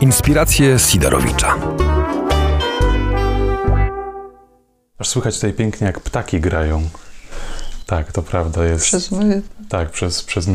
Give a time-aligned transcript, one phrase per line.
[0.00, 1.54] Inspiracje Sidorowicza.
[4.98, 6.82] Aż słychać tutaj pięknie, jak ptaki grają.
[7.86, 8.84] Tak, to prawda jest.
[8.84, 9.40] Przez moje...
[9.68, 10.48] Tak, przez, przez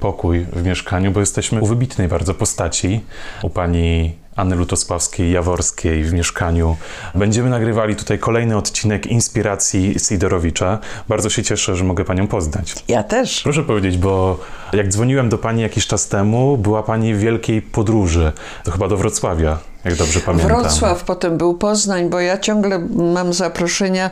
[0.00, 3.00] pokój w mieszkaniu, bo jesteśmy u wybitnej bardzo postaci,
[3.42, 6.76] u pani Anny Lutosławskiej-Jaworskiej w mieszkaniu.
[7.14, 10.78] Będziemy nagrywali tutaj kolejny odcinek Inspiracji Sidorowicza.
[11.08, 12.74] Bardzo się cieszę, że mogę panią poznać.
[12.88, 13.42] Ja też.
[13.42, 14.40] Proszę powiedzieć, bo
[14.72, 18.32] jak dzwoniłem do pani jakiś czas temu, była pani w wielkiej podróży,
[18.64, 20.48] to chyba do Wrocławia, jak dobrze pamiętam.
[20.48, 24.10] Wrocław, potem był Poznań, bo ja ciągle mam zaproszenia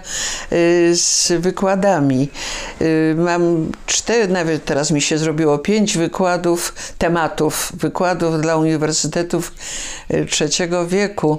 [0.52, 2.28] y, z wykładami.
[2.82, 9.52] Y, mam cztery, nawet teraz mi się zrobiło pięć wykładów, tematów, wykładów dla uniwersytetów
[10.14, 11.38] y, trzeciego wieku.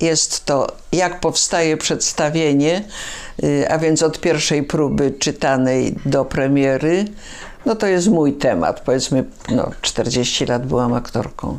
[0.00, 2.84] Jest to, jak powstaje przedstawienie,
[3.68, 7.04] a więc od pierwszej próby czytanej do premiery.
[7.66, 8.80] No to jest mój temat.
[8.80, 11.58] Powiedzmy, no 40 lat byłam aktorką.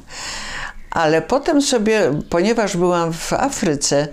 [0.92, 4.08] Ale potem sobie, ponieważ byłam w Afryce,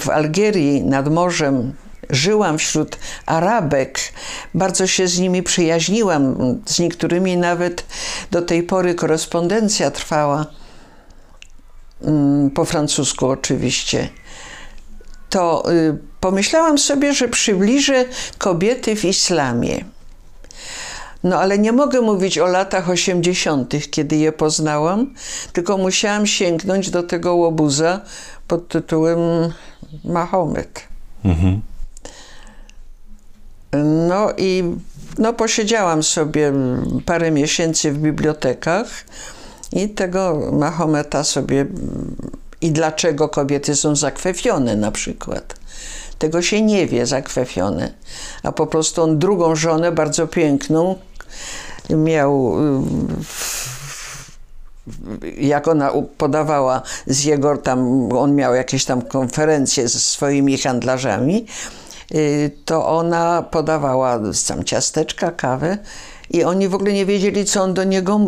[0.00, 1.72] w Algierii, nad morzem,
[2.10, 4.00] żyłam wśród Arabek,
[4.54, 7.84] bardzo się z nimi przyjaźniłam, z niektórymi nawet
[8.30, 10.46] do tej pory korespondencja trwała,
[12.54, 14.08] po francusku oczywiście,
[15.30, 18.04] to y, pomyślałam sobie, że przybliżę
[18.38, 19.84] kobiety w islamie.
[21.26, 25.14] No ale nie mogę mówić o latach 80., kiedy je poznałam,
[25.52, 28.00] tylko musiałam sięgnąć do tego łobuza
[28.48, 29.18] pod tytułem
[30.04, 30.80] Mahomet.
[31.24, 31.60] Mhm.
[34.08, 34.64] No i
[35.18, 36.52] no, posiedziałam sobie
[37.06, 38.88] parę miesięcy w bibliotekach
[39.72, 41.66] i tego Mahometa sobie
[42.60, 45.54] i dlaczego kobiety są zakwefione na przykład.
[46.18, 47.92] Tego się nie wie, zakwefione.
[48.42, 50.96] A po prostu on drugą żonę, bardzo piękną,
[51.90, 52.56] miał
[55.38, 61.46] jak ona podawała z jego tam, on miał jakieś tam konferencje ze swoimi handlarzami,
[62.14, 65.78] y, to ona podawała tam ciasteczka, kawę
[66.30, 68.20] i oni w ogóle nie wiedzieli, co on do niego.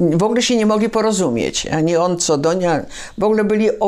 [0.00, 1.66] W ogóle się nie mogli porozumieć.
[1.66, 2.68] Ani on, co do niej.
[3.18, 3.78] W ogóle byli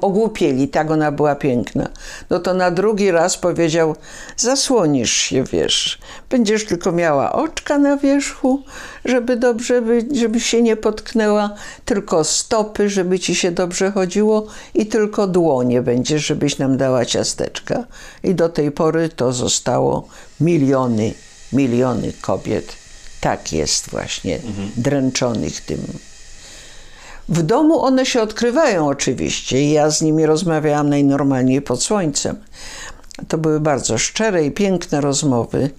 [0.00, 1.88] ogłupieli, tak ona była piękna.
[2.30, 3.96] No to na drugi raz powiedział:
[4.36, 5.98] Zasłonisz się, wiesz.
[6.30, 8.62] Będziesz tylko miała oczka na wierzchu,
[9.04, 11.50] żeby dobrze, żeby się nie potknęła,
[11.84, 17.84] tylko stopy, żeby ci się dobrze chodziło, i tylko dłonie będziesz, żebyś nam dała ciasteczka.
[18.22, 20.08] I do tej pory to zostało
[20.40, 21.14] miliony
[21.52, 22.76] miliony kobiet,
[23.20, 24.70] tak jest właśnie, mhm.
[24.76, 25.86] dręczonych tym.
[27.28, 32.36] W domu one się odkrywają oczywiście ja z nimi rozmawiałam najnormalniej pod słońcem.
[33.28, 35.70] To były bardzo szczere i piękne rozmowy.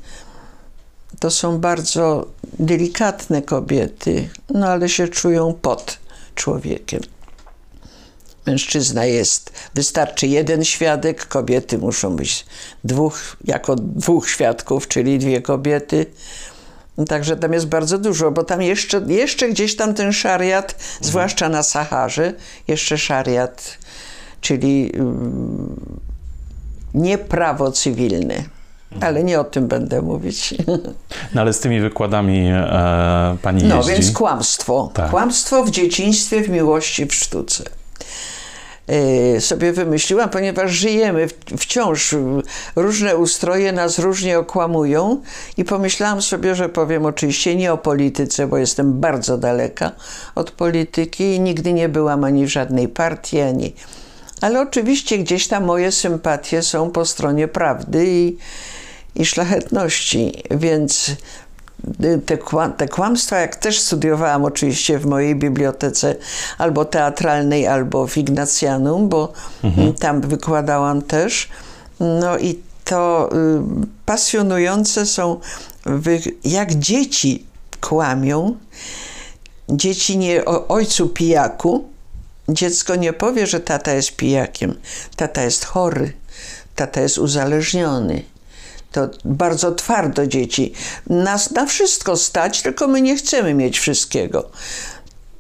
[1.20, 2.28] To są bardzo
[2.60, 5.98] delikatne kobiety, no ale się czują pod
[6.36, 7.02] człowiekiem.
[8.46, 12.46] Mężczyzna jest, wystarczy jeden świadek, kobiety muszą być
[12.84, 16.06] dwóch, jako dwóch świadków, czyli dwie kobiety.
[17.08, 20.90] Także tam jest bardzo dużo, bo tam jeszcze, jeszcze gdzieś tam ten szariat, mhm.
[21.02, 22.34] zwłaszcza na Saharze,
[22.68, 23.78] jeszcze szariat,
[24.42, 25.76] czyli um,
[26.94, 28.36] nie prawo cywilne.
[28.92, 29.10] Mhm.
[29.10, 30.54] Ale nie o tym będę mówić.
[31.34, 33.92] No ale z tymi wykładami e, pani no, jeździ.
[33.92, 34.92] Więc kłamstwo.
[34.94, 35.10] Tak.
[35.10, 37.64] Kłamstwo w dzieciństwie, w miłości, w sztuce.
[38.92, 42.16] E, sobie wymyśliłam, ponieważ żyjemy wciąż,
[42.76, 45.22] różne ustroje nas różnie okłamują
[45.58, 49.92] i pomyślałam sobie, że powiem oczywiście nie o polityce, bo jestem bardzo daleka
[50.36, 53.74] od polityki i nigdy nie byłam ani w żadnej partii, ani...
[54.42, 58.38] Ale oczywiście gdzieś tam moje sympatie są po stronie prawdy i,
[59.16, 61.12] i szlachetności, więc
[62.26, 62.38] te,
[62.78, 66.16] te kłamstwa, jak też studiowałam oczywiście w mojej bibliotece
[66.58, 69.34] albo teatralnej, albo w Ignacjanum, bo
[69.64, 69.94] mhm.
[69.94, 71.50] tam wykładałam też.
[72.00, 73.62] No i to y,
[74.06, 75.40] pasjonujące są,
[76.44, 77.46] jak dzieci
[77.82, 78.56] kłamią.
[79.70, 81.90] Dzieci nie o ojcu pijaku.
[82.50, 84.76] Dziecko nie powie, że tata jest pijakiem.
[85.16, 86.14] Tata jest chory.
[86.76, 88.24] Tata jest uzależniony.
[88.92, 90.74] To bardzo twardo dzieci.
[91.10, 94.50] Nas na wszystko stać, tylko my nie chcemy mieć wszystkiego.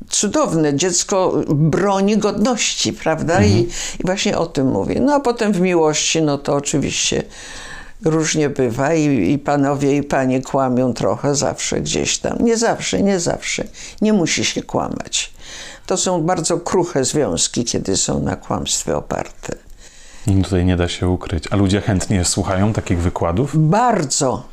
[0.09, 3.33] Cudowne, dziecko broni godności, prawda?
[3.33, 3.51] Mhm.
[3.51, 3.61] I,
[3.99, 4.99] I, właśnie o tym mówię.
[4.99, 7.23] No a potem w miłości, no to oczywiście
[8.05, 12.37] różnie bywa i, i panowie i panie kłamią trochę zawsze gdzieś tam.
[12.39, 13.63] Nie zawsze, nie zawsze.
[14.01, 15.33] Nie musi się kłamać.
[15.85, 19.55] To są bardzo kruche związki, kiedy są na kłamstwie oparte.
[20.27, 21.43] I tutaj nie da się ukryć.
[21.51, 23.69] A ludzie chętnie słuchają takich wykładów?
[23.69, 24.43] Bardzo.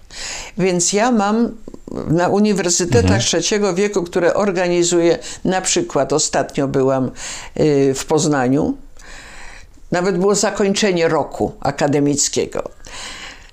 [0.59, 1.51] Więc ja mam
[2.09, 7.11] na uniwersytetach trzeciego wieku, które organizuje, na przykład ostatnio byłam
[7.61, 8.77] y, w Poznaniu,
[9.93, 12.71] nawet było zakończenie roku akademickiego.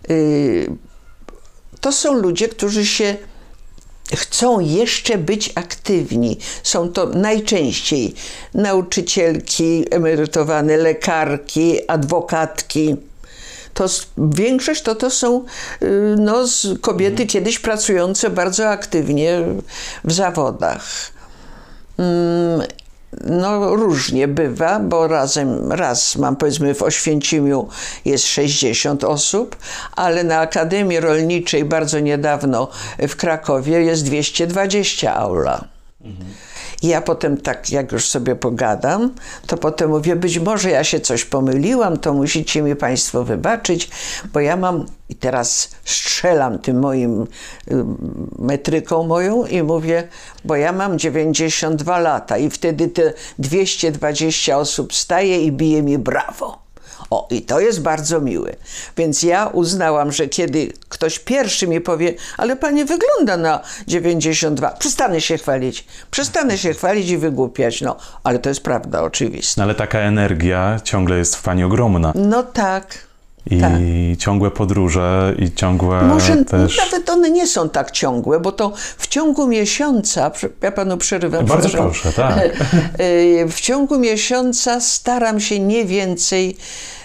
[0.10, 0.70] Y,
[1.82, 3.18] To są ludzie, którzy się
[4.14, 6.38] chcą jeszcze być aktywni.
[6.64, 8.16] Są to najczęściej
[8.54, 12.96] nauczycielki, emerytowane lekarki, adwokatki.
[13.74, 13.86] To
[14.18, 15.46] większość to, to są
[15.84, 16.46] y, no,
[16.82, 19.42] kobiety kiedyś pracujące bardzo aktywnie
[20.04, 21.12] w zawodach.
[23.24, 27.68] No różnie bywa, bo razem, raz mam powiedzmy w Oświęcimiu
[28.06, 29.56] jest 60 osób,
[29.96, 32.68] ale na Akademii Rolniczej bardzo niedawno
[33.00, 35.68] w Krakowie jest 220 aula.
[36.86, 39.14] I ja potem tak, jak już sobie pogadam,
[39.48, 43.90] to potem mówię, być może ja się coś pomyliłam, to musicie mi Państwo wybaczyć,
[44.34, 47.26] bo ja mam, i teraz strzelam tym moim y,
[48.40, 50.08] metryką moją i mówię,
[50.44, 56.65] bo ja mam 92 lata i wtedy te 220 osób staje i bije mi brawo.
[57.10, 58.56] O, i to jest bardzo miłe.
[58.98, 65.22] Więc ja uznałam, że kiedy ktoś pierwszy mi powie, ale pani wygląda na 92, przestanę
[65.22, 65.86] się chwalić.
[66.12, 67.82] Przestanę się chwalić i wygłupiać.
[67.82, 69.54] No, ale to jest prawda, oczywiście.
[69.58, 72.12] No, ale taka energia ciągle jest w pani ogromna.
[72.16, 73.05] No tak.
[73.52, 73.72] I tak.
[74.20, 76.78] ciągłe podróże, i ciągłe Może też...
[76.78, 80.32] nawet one nie są tak ciągłe, bo to w ciągu miesiąca,
[80.62, 81.46] ja panu przerywam.
[81.46, 82.40] Bardzo proszę, tak.
[83.00, 86.58] Y, W ciągu miesiąca staram się nie więcej,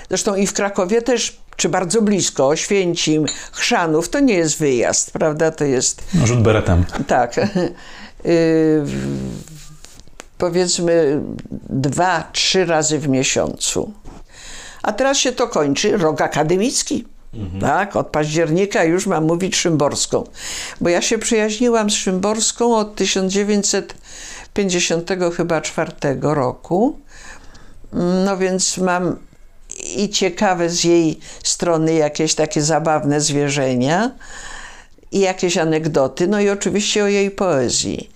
[0.08, 5.50] zresztą i w Krakowie też, czy bardzo blisko, Oświęcim, Chrzanów, to nie jest wyjazd, prawda?
[5.50, 6.84] To jest No, rzut beretem.
[7.06, 7.34] tak.
[8.26, 8.82] Y,
[10.38, 11.20] powiedzmy
[11.70, 13.92] dwa, trzy razy w miesiącu.
[14.82, 17.04] A teraz się to kończy, rok akademicki.
[17.60, 20.24] Tak, od października już mam mówić szymborską.
[20.80, 26.98] Bo ja się przyjaźniłam z szymborską od 1950 chyba czwartego roku.
[28.24, 29.16] No więc mam
[29.96, 34.10] i ciekawe z jej strony jakieś takie zabawne zwierzenia
[35.12, 38.10] i jakieś anegdoty, no i oczywiście o jej poezji.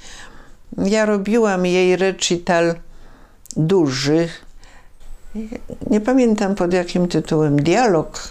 [0.78, 2.75] Ja robiłam jej recital
[3.56, 4.28] duży,
[5.90, 8.28] nie pamiętam pod jakim tytułem, dialog.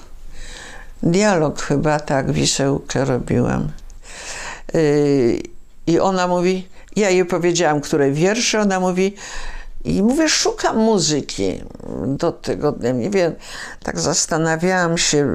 [1.04, 3.68] Dialog chyba, tak, wisełkę robiłam.
[4.74, 5.42] Yy,
[5.88, 9.16] I ona mówi, ja jej powiedziałam, które wiersze, ona mówi,
[9.86, 11.62] i mówię, szukam muzyki
[12.08, 12.76] do tego.
[12.94, 13.36] Nie wiem,
[13.84, 15.32] tak zastanawiałam się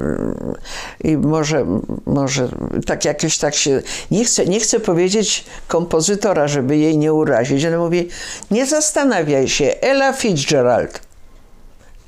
[1.03, 1.65] i może,
[2.05, 2.49] może
[2.85, 3.81] tak jakieś tak się,
[4.11, 7.65] nie chcę, nie chcę powiedzieć kompozytora, żeby jej nie urazić.
[7.65, 8.09] Ona mówi,
[8.51, 11.08] nie zastanawiaj się, Ella Fitzgerald.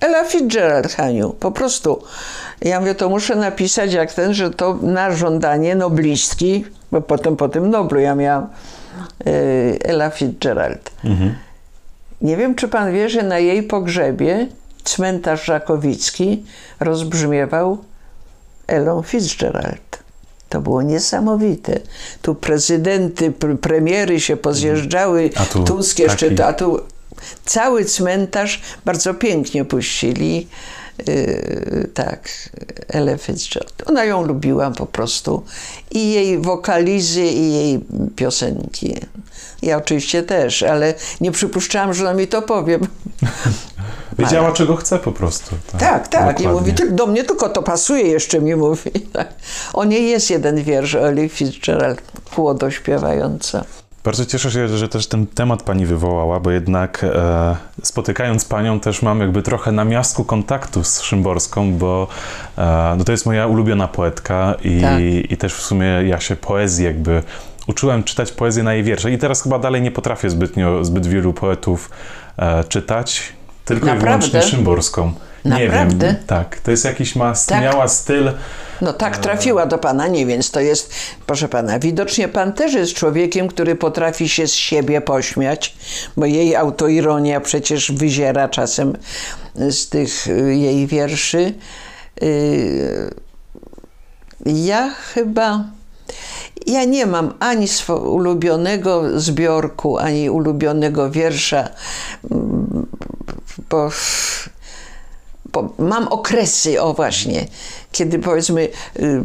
[0.02, 2.04] Ella Fitzgerald, Haniu, po prostu.
[2.62, 7.50] Ja mówię, to muszę napisać jak ten, że to na żądanie noblistki, bo potem po
[7.50, 8.48] tym Noblu ja miałam
[9.28, 10.92] y, Ella Fitzgerald.
[12.22, 14.48] Nie wiem, czy pan wie, że na jej pogrzebie
[14.84, 16.46] cmentarz Żakowicki
[16.80, 17.78] rozbrzmiewał
[18.68, 20.00] Elą Fitzgerald.
[20.50, 21.80] To było niesamowite.
[22.22, 26.80] Tu prezydenty, pr- premiery się pozjeżdżały, tu Tusk jeszcze, taki- a tu
[27.46, 30.48] cały cmentarz bardzo pięknie puścili.
[31.08, 32.30] Yy, tak,
[32.88, 33.84] Elę Fitzgerald.
[33.86, 35.44] Ona ją lubiłam po prostu.
[35.92, 37.80] I jej wokalizy, i jej
[38.16, 38.96] piosenki.
[39.62, 42.80] Ja oczywiście też, ale nie przypuszczałam, że ona mi to powie.
[44.20, 45.56] Wiedziała, czego chce po prostu.
[45.80, 46.40] Tak, tak.
[46.40, 46.48] I dokładnie.
[46.48, 48.92] mówi, "Ty- do mnie tylko to pasuje, jeszcze mi mówi.
[49.14, 49.34] Tak.
[49.74, 52.02] O niej jest jeden wiersz Eli Fitzgerald,
[52.36, 53.66] kłodo śpiewająca.
[54.04, 59.02] Bardzo cieszę się, że też ten temat pani wywołała, bo jednak e, spotykając panią też
[59.02, 62.08] mam jakby trochę na miastku kontaktu z Szymborską, bo
[62.58, 65.02] e, no to jest moja ulubiona poetka i, Tak.
[65.32, 67.24] i też w sumie ja się poezji jakby
[67.68, 71.34] uczyłem czytać poezję na jej wiersze i teraz chyba dalej nie potrafię zbytnio, zbyt wielu
[71.34, 71.90] poetów
[72.38, 73.34] e, czytać,
[73.66, 74.28] tylko Naprawdę?
[74.28, 75.14] i wyłącznie Szymborską.
[75.46, 76.08] Nie Naprawdę?
[76.08, 76.60] wiem, tak.
[76.60, 77.62] To jest jakiś ma, Tak.
[77.62, 78.32] miała styl,
[78.82, 80.94] No tak trafiła do pana, nie więc to jest,
[81.26, 85.76] proszę pana, widocznie pan też jest człowiekiem, który potrafi się z siebie pośmiać,
[86.18, 88.98] bo jej autoironia przecież wyziera czasem
[89.56, 91.54] z tych y, jej wierszy.
[92.24, 93.14] Y,
[94.46, 95.64] Ja chyba.
[96.68, 101.70] Ja nie mam ani swojego ulubionego zbiorku, ani ulubionego wiersza,
[103.70, 103.92] bo
[105.78, 107.46] mam okresy, o właśnie,
[107.92, 108.62] kiedy powiedzmy
[109.00, 109.22] y,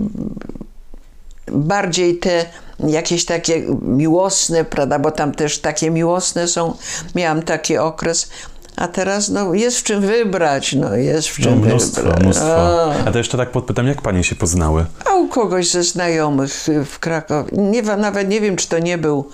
[1.52, 2.44] bardziej te
[2.88, 6.74] jakieś takie miłosne, prawda, bo tam też takie miłosne są,
[7.14, 8.28] miałam taki okres,
[8.76, 12.22] A teraz no, jest w czym wybrać, no jest w czym No, mnóstwo, wybrać.
[12.22, 12.90] mnóstwo.
[12.92, 12.94] A.
[13.08, 14.86] A to jeszcze tak podpytam, jak panie się poznały?
[15.04, 19.28] A u kogoś ze znajomych w Krakowie, nie, nawet nie wiem, czy to nie był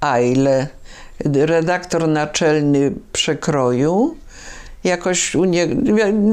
[0.00, 0.66] Aile,
[1.34, 4.16] redaktor naczelny przekroju.
[4.88, 5.68] Jakoś u nie,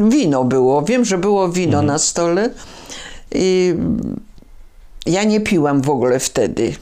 [0.09, 0.81] wino było.
[0.81, 2.49] Wiem, że było wino na stole.
[3.31, 3.75] I
[5.05, 6.75] ja nie piłam w ogóle wtedy.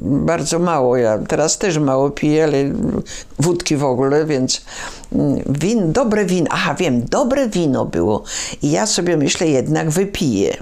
[0.00, 0.96] Bardzo mało.
[0.96, 2.56] Ja teraz też mało piję, ale
[3.38, 4.62] wódki w ogóle, więc
[5.12, 6.46] mm, win, dobre wino.
[6.50, 8.22] Aha, wiem, dobre wino było.
[8.62, 10.56] I ja sobie myślę, jednak wypiję.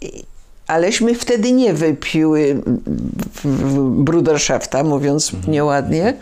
[0.00, 0.24] I-
[0.66, 2.62] Aleśmy wtedy nie wypiły
[3.90, 6.16] Bruderschafta, mówiąc nieładnie.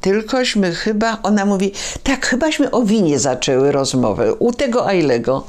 [0.00, 5.46] Tylkośmy chyba, ona mówi, tak, chybaśmy o winie zaczęły rozmowę, u tego Ailego.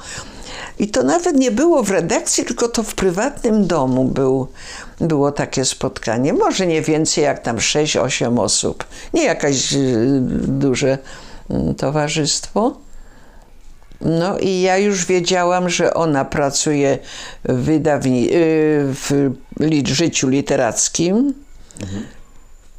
[0.80, 4.48] I to nawet nie było w redakcji, tylko to w prywatnym domu był,
[5.00, 6.34] było takie spotkanie.
[6.34, 8.84] Może nie więcej jak tam 6-8 osób.
[9.14, 10.98] Nie jakaś y, duże
[11.50, 12.78] mm, towarzystwo.
[14.02, 17.00] No i ja już wiedziałam, że ona pracuje
[17.44, 21.34] w, wydawni- y, w życiu literackim.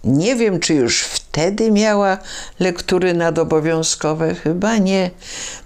[0.04, 2.18] Nie wiem, czy już wtedy miała
[2.60, 5.10] lektury nadobowiązkowe, chyba nie.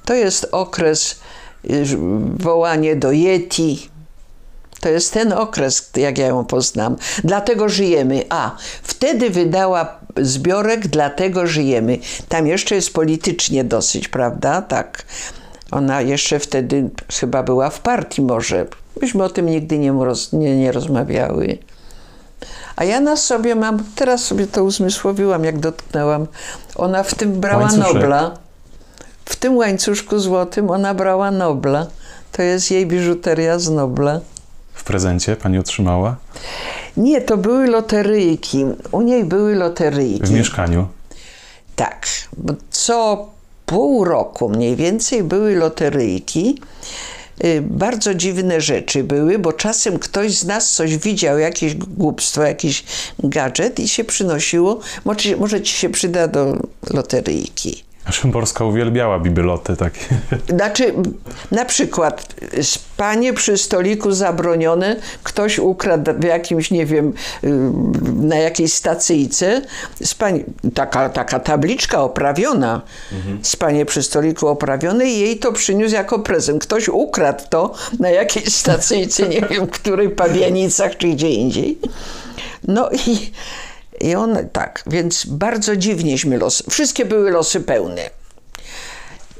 [0.05, 1.21] To jest okres
[1.71, 1.85] y,
[2.37, 3.91] wołanie do Yeti.
[4.81, 6.97] To jest ten okres, jak ja ją poznam.
[7.25, 8.25] Dlatego żyjemy.
[8.29, 11.99] A, wtedy wydała zbiorek Dlatego żyjemy.
[12.29, 14.63] Tam jeszcze jest politycznie dosyć, prawda?
[14.63, 15.05] Tak.
[15.71, 18.67] Ona jeszcze wtedy chyba była w partii może.
[19.03, 21.59] Myśmy o tym nigdy nie, roz, nie, nie rozmawiały.
[22.77, 26.27] A ja na sobie mam, teraz sobie to uzmysłowiłam, jak dotknęłam.
[26.77, 27.95] Ona w tym brała Łańcuszek.
[27.95, 28.39] Nobla.
[29.25, 31.87] W tym łańcuszku złotym ona brała Nobla.
[32.33, 34.21] To jest jej biżuteria z Nobla.
[34.75, 36.17] W prezencie pani otrzymała?
[36.97, 38.67] Nie, to były loteryjki.
[38.93, 40.27] U niej były loteryjki.
[40.27, 40.89] W mieszkaniu?
[41.77, 42.07] Tak,
[42.71, 43.27] co
[43.67, 46.61] pół roku mniej więcej były loteryjki.
[47.45, 52.85] Y, Bardzo dziwne rzeczy były, bo czasem ktoś z nas coś widział, jakieś głupstwo, jakiś
[53.19, 54.81] gadżet i się przynosiło.
[55.05, 56.57] Może, może ci się przyda do
[56.91, 57.86] loteryjki.
[58.11, 60.01] Szymborska uwielbiała bibeloty takie.
[60.49, 60.95] Znaczy,
[61.51, 67.13] na przykład spanie przy stoliku zabronione, ktoś ukradł w jakimś, nie wiem,
[67.45, 67.51] y,
[68.17, 69.63] na jakiejś stacyjce,
[70.05, 70.45] spanie,
[70.75, 72.83] taka, taka tabliczka oprawiona,
[73.43, 76.63] spanie przy stoliku oprawione i jej to przyniósł jako prezent.
[76.63, 81.79] Ktoś ukradł to na jakiejś stacyjce, nie wiem, której pawianicach czy gdzie indziej.
[82.69, 83.31] No i,
[84.01, 86.63] i on tak, więc bardzo dziwnieśmy los.
[86.71, 88.11] Wszystkie były losy pełne.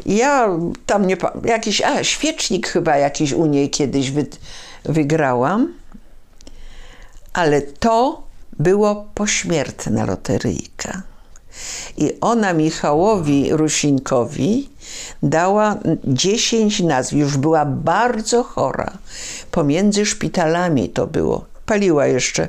[0.07, 0.49] Ja
[0.87, 4.27] tam nie jakiś, a świecznik chyba jakiś u niej kiedyś wy,
[4.85, 5.75] wygrałam,
[7.33, 8.23] ale to
[8.59, 11.03] było pośmiertna loteryjka.
[11.97, 14.71] I ona Michałowi Rusinkowi
[15.23, 17.13] dała 10 nazw.
[17.13, 18.93] Już była bardzo chora.
[19.51, 21.45] Pomiędzy szpitalami to było.
[21.67, 22.49] Paliła jeszcze.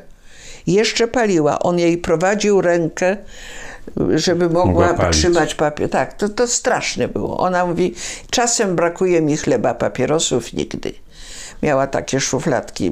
[0.68, 1.60] Jeszcze paliła.
[1.60, 3.18] On jej prowadził rękę,
[4.16, 5.90] żeby mogła, Mogła trzymać papier.
[5.90, 7.38] Tak, to, to straszne było.
[7.38, 7.96] Ona mówi,
[8.30, 10.94] czasem brakuje mi chleba, papierosów nigdy.
[11.64, 12.92] Miała takie szufladki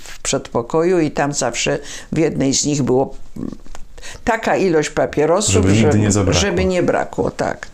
[0.00, 1.78] w przedpokoju i tam zawsze
[2.12, 3.14] w jednej z nich było
[4.24, 7.66] taka ilość papierosów, Żeby nigdy nie żeby nie brakło, tak.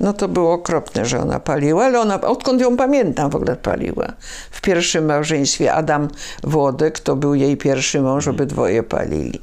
[0.00, 4.12] No to było okropne, że ona paliła, ale ona, odkąd ją pamiętam, w ogóle paliła.
[4.50, 6.08] W pierwszym małżeństwie Adam
[6.42, 9.40] Włodek to był jej pierwszy mąż, obydwoje palili.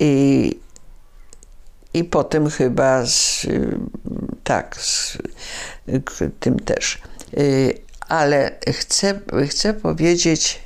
[0.00, 0.54] I,
[1.94, 3.46] i potem chyba z,
[4.44, 5.18] tak, z
[6.40, 6.98] tym też.
[7.38, 10.62] Y, Ale chcę, chcę powiedzieć,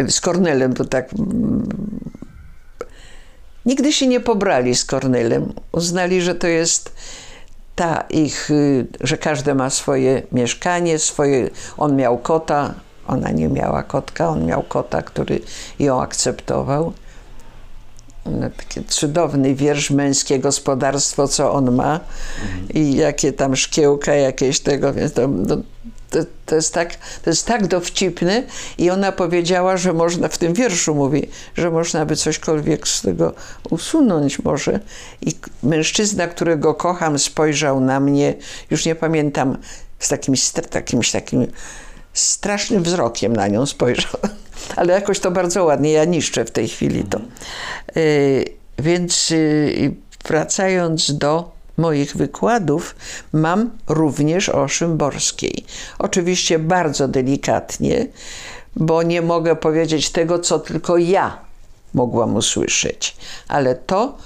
[0.00, 1.08] y, z Kornelem to tak
[3.66, 5.52] Nigdy się nie pobrali z Kornelem.
[5.72, 6.92] Uznali, że to jest
[7.78, 11.50] ta ich, y, że każdy ma swoje mieszkanie, swoje.
[11.76, 12.74] On miał kota,
[13.06, 15.40] ona nie miała kotka, on miał kota, który
[15.78, 16.92] ją akceptował.
[18.26, 22.00] No, taki cudowny wiersz Męskie gospodarstwo, co on ma
[22.74, 25.56] i jakie tam szkiełka jakieś tego, więc to, no,
[26.10, 28.42] to, to, jest tak, to jest tak dowcipne
[28.78, 33.34] i ona powiedziała, że można, w tym wierszu mówi, że można by cośkolwiek z tego
[33.70, 34.80] usunąć może.
[35.20, 38.34] I mężczyzna, którego kocham, spojrzał na mnie,
[38.70, 39.58] już nie pamiętam,
[39.98, 40.34] z takim,
[40.70, 41.46] takimś takim
[42.12, 44.20] strasznym wzrokiem na nią spojrzał.
[44.76, 47.20] Ale jakoś to bardzo ładnie, ja niszczę w tej chwili to.
[47.96, 48.44] Y,
[48.78, 49.94] więc y,
[50.28, 52.94] wracając do moich wykładów,
[53.32, 55.64] mam również o Szymborskiej.
[55.98, 58.06] Oczywiście bardzo delikatnie,
[58.76, 61.48] bo nie mogę powiedzieć tego, co tylko ja
[61.94, 63.16] mogłam usłyszeć.
[63.48, 64.16] Ale to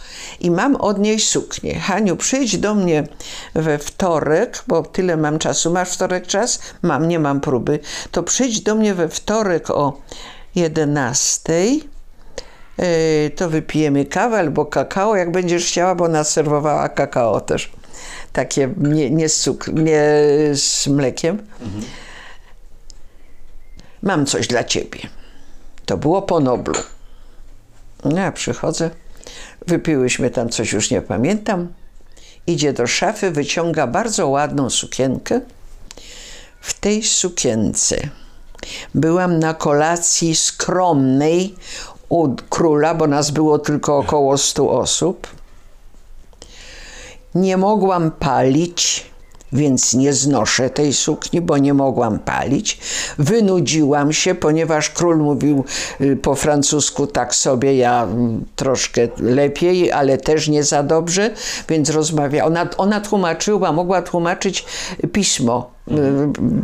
[0.40, 1.80] i mam od niej suknię.
[1.80, 3.06] Haniu, przyjdź do mnie
[3.54, 5.70] we wtorek, bo tyle mam czasu.
[5.70, 6.60] Masz wtorek czas?
[6.82, 7.78] Mam, nie mam próby.
[8.10, 10.00] To przyjdź do mnie we wtorek o
[10.54, 11.52] 11.
[12.78, 17.72] Yy, to wypijemy kawę albo kakao, jak będziesz chciała, bo ona serwowała kakao też.
[18.32, 20.02] Takie nie, nie, z, cukr, nie
[20.54, 21.42] z mlekiem.
[24.02, 25.00] Mam coś dla ciebie.
[25.86, 26.74] To było po Noblu.
[28.04, 28.90] No, ja przychodzę,
[29.66, 31.72] wypiłyśmy tam coś, już nie pamiętam.
[32.46, 35.40] Idzie do szafy, wyciąga bardzo ładną sukienkę.
[36.60, 37.96] W tej sukience
[38.94, 41.54] byłam na kolacji skromnej
[42.12, 45.26] u króla, bo nas było tylko około 100 osób.
[47.34, 49.06] Nie mogłam palić,
[49.52, 52.78] więc nie znoszę tej sukni, bo nie mogłam palić.
[53.18, 55.64] Wynudziłam się, ponieważ król mówił
[56.00, 61.30] y, po francusku tak sobie, ja mm, troszkę lepiej, ale też nie za dobrze,
[61.68, 62.46] więc rozmawiała.
[62.46, 64.64] Ona, ona tłumaczyła, mogła tłumaczyć
[65.12, 65.94] pismo, y,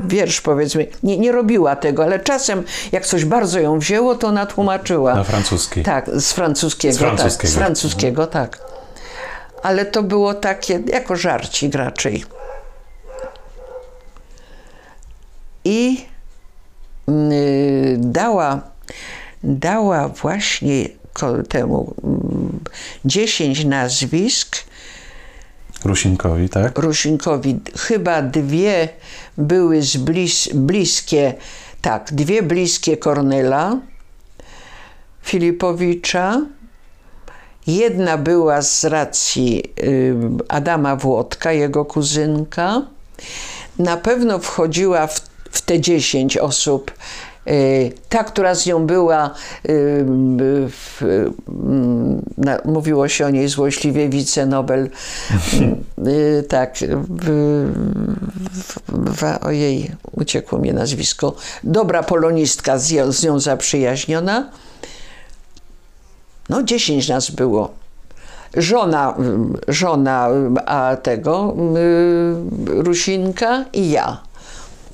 [0.09, 0.87] wiersz powiedzmy.
[1.02, 5.14] Nie, nie robiła tego, ale czasem jak coś bardzo ją wzięło, to ona tłumaczyła.
[5.14, 5.83] Na francuski.
[5.83, 6.95] Tak, z francuskiego.
[6.95, 7.42] Z francuskiego.
[7.42, 8.59] Tak, z francuskiego, tak.
[9.62, 12.38] Ale to było takie, jako żarcik raczej.
[15.65, 16.07] I
[17.09, 18.61] y, dała,
[19.43, 20.88] dała właśnie
[21.49, 22.61] temu mm,
[23.05, 24.57] 10 nazwisk,
[25.85, 26.79] Rusinkowi, tak?
[26.79, 28.88] Rusinkowi chyba dwie
[29.38, 31.35] były z blis, bliskie,
[31.83, 33.81] tak, dwie bliskie Kornela,
[35.23, 36.43] Filipowicza.
[37.67, 40.15] Jedna była z racji y,
[40.49, 42.83] Adama Włodka, jego kuzynka.
[43.79, 46.90] Na pewno wchodziła w, w te 10 osób
[47.49, 49.35] y, ta, która z nią była,
[49.69, 50.05] y,
[52.38, 54.90] na, mówiło się o niej złośliwie, wicenobel,
[56.07, 56.75] y, tak,
[59.40, 64.50] ojej, uciekło mi nazwisko, dobra polonistka, z, nią zaprzyjaźniona.
[66.49, 67.71] No, 10 nas było.
[68.57, 69.17] Żona,
[69.68, 70.29] żona
[70.66, 74.28] a tego, y, Rusinka i ja.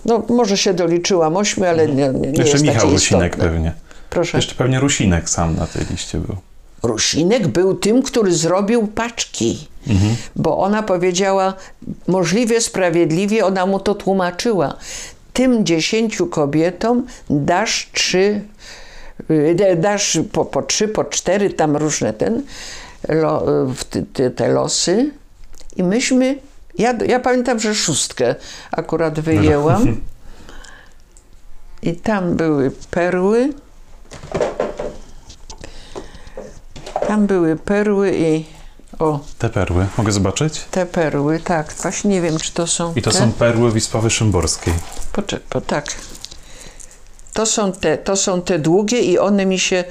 [0.05, 3.51] No, może się doliczyłam ośmiu, ale nie, nie Jeszcze jest Michał Rusinek istotne.
[3.51, 3.73] pewnie.
[4.11, 4.39] Proszę.
[4.39, 6.37] Jeszcze pewnie Rusinek sam na tej liście był.
[6.83, 9.69] Rusinek był tym, który zrobił paczki,
[10.37, 11.55] bo ona powiedziała
[12.09, 14.75] możliwie sprawiedliwie, ona mu to tłumaczyła.
[15.33, 18.41] Tym dziesięciu kobietom dasz trzy,
[19.31, 22.43] y, dasz po, po trzy, po cztery, tam różne ten,
[23.09, 23.47] lo,
[23.91, 25.11] te, te, te losy
[25.77, 26.37] i myśmy,
[26.79, 28.35] ja, ja pamiętam, że szóstkę
[28.73, 30.01] akurat wyjęłam
[31.83, 33.53] i tam były perły,
[37.09, 38.45] Tam były perły i
[38.99, 39.87] o, Te perły.
[39.99, 40.61] Mogę zobaczyć?
[40.71, 41.73] te perły, tak.
[41.83, 43.19] Właśnie nie wiem, czy to są I to te.
[43.19, 44.75] są perły Wisławy Szymborskiej.
[45.13, 45.85] Poczekaj, po, tak.
[47.33, 49.85] To są, te, to są te długie i one mi się...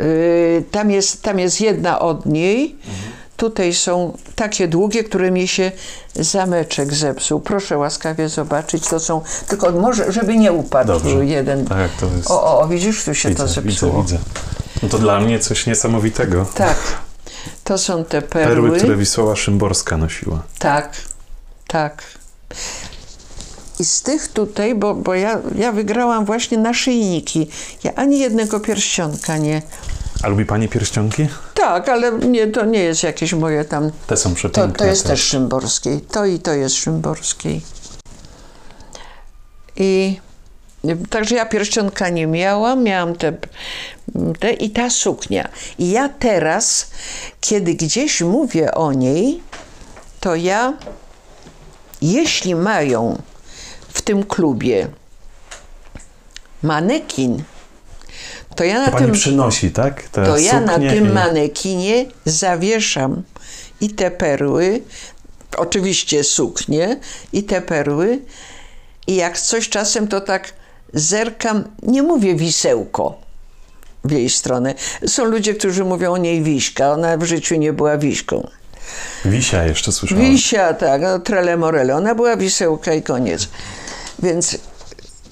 [0.00, 2.76] Yy, tam, jest, tam jest jedna od niej.
[3.36, 5.72] Tutaj są takie długie, które mi się
[6.14, 7.40] zameczek zepsuł.
[7.40, 8.88] Proszę łaskawie zobaczyć.
[8.88, 9.20] To są...
[9.48, 11.26] Tylko może, żeby nie upadł Dobrze.
[11.26, 11.66] jeden.
[11.66, 12.30] Tak, to jest...
[12.30, 14.02] O, o, o, widzisz, tu się to widzę, widzę, zepsuło.
[14.02, 14.18] widzę.
[14.82, 16.46] No to dla mnie coś niesamowitego.
[16.54, 16.76] Tak.
[17.64, 18.54] To są te perły.
[18.54, 20.42] Perły, które Wisława Szymborska nosiła.
[20.58, 20.96] Tak,
[21.66, 22.02] tak.
[23.80, 27.48] I z tych tutaj, bo, bo ja, ja wygrałam właśnie naszyjniki.
[27.84, 29.62] Ja ani jednego pierścionka nie.
[30.22, 31.28] A lubi pani pierścionki?
[31.54, 33.90] Tak, ale nie, to nie jest jakieś moje tam.
[34.06, 34.72] Te są To, przepiękne.
[34.72, 35.10] to jest też.
[35.10, 36.00] też Szymborskiej.
[36.00, 37.60] To i to jest Szymborskiej.
[39.76, 40.20] I
[41.10, 43.32] także ja pierścionka nie miałam, miałam te,
[44.40, 45.48] te i ta suknia.
[45.78, 46.90] I ja teraz,
[47.40, 49.42] kiedy gdzieś mówię o niej,
[50.20, 50.72] to ja,
[52.02, 53.22] jeśli mają
[53.88, 54.88] w tym klubie
[56.62, 57.42] manekin,
[58.56, 60.02] to ja na pani tym przynosi, tak?
[60.02, 63.22] Te to ja na tym i- manekinie zawieszam
[63.80, 64.80] i te perły,
[65.56, 66.96] oczywiście suknie
[67.32, 68.18] i te perły
[69.06, 70.52] i jak coś czasem to tak
[70.92, 73.18] zerkam, nie mówię wisełko
[74.04, 74.74] w jej stronę.
[75.06, 78.48] Są ludzie, którzy mówią o niej wiśka, ona w życiu nie była wiśką.
[79.24, 80.24] Wisia jeszcze słyszałem.
[80.24, 81.96] Wisia, tak, no, trele morele.
[81.96, 83.48] Ona była wisełka i koniec.
[84.22, 84.58] Więc,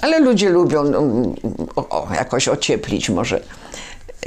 [0.00, 1.02] ale ludzie lubią no,
[1.76, 3.40] o, o, jakoś ocieplić może.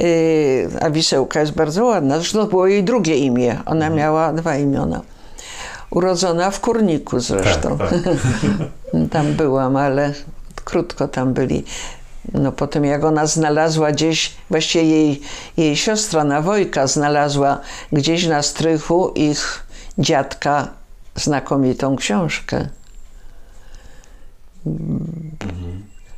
[0.00, 2.16] Yy, a wisełka jest bardzo ładna.
[2.16, 3.58] Zresztą to było jej drugie imię.
[3.66, 5.00] Ona miała dwa imiona.
[5.90, 7.78] Urodzona w Kurniku zresztą.
[7.78, 8.02] Tak, tak.
[9.12, 10.12] Tam byłam, ale
[10.64, 11.64] krótko tam byli.
[12.34, 15.20] No potem jak ona znalazła gdzieś, właściwie jej,
[15.56, 17.60] jej siostra Nawojka znalazła
[17.92, 19.66] gdzieś na strychu ich
[19.98, 20.68] dziadka
[21.14, 22.68] znakomitą książkę.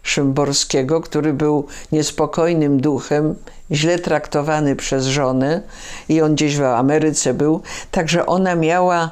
[0.03, 3.35] Szymborskiego, który był niespokojnym duchem,
[3.73, 5.63] źle traktowany przez żonę
[6.09, 7.63] i on gdzieś w Ameryce był.
[7.91, 9.11] Także ona miała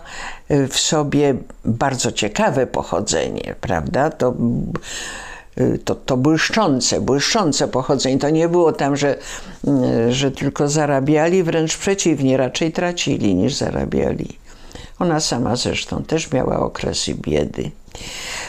[0.50, 4.10] y, w sobie bardzo ciekawe pochodzenie, prawda?
[4.10, 4.34] To,
[5.60, 8.18] y, to, to błyszczące, błyszczące pochodzenie.
[8.18, 9.18] To nie było tam, że,
[10.08, 14.38] y, że tylko zarabiali, wręcz przeciwnie, raczej tracili niż zarabiali.
[14.98, 17.70] Ona sama zresztą też miała okresy biedy.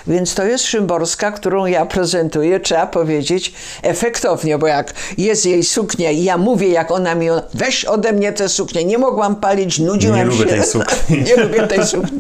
[0.08, 6.12] Więc to jest Szymborska, którą ja prezentuję, trzeba powiedzieć, efektownie, bo jak jest jej suknia
[6.12, 10.30] i ja mówię, jak ona mi, weź ode mnie tę suknię, nie mogłam palić, nudziłam
[10.30, 10.40] Nie się.
[10.40, 11.24] lubię tej sukni.
[11.28, 12.20] nie lubię tej sukni.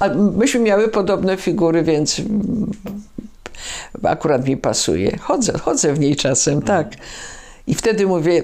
[0.00, 2.20] A myśmy miały podobne figury, więc
[4.02, 5.18] akurat mi pasuje.
[5.20, 6.88] Chodzę, chodzę w niej czasem, tak.
[7.66, 8.42] I wtedy mówię,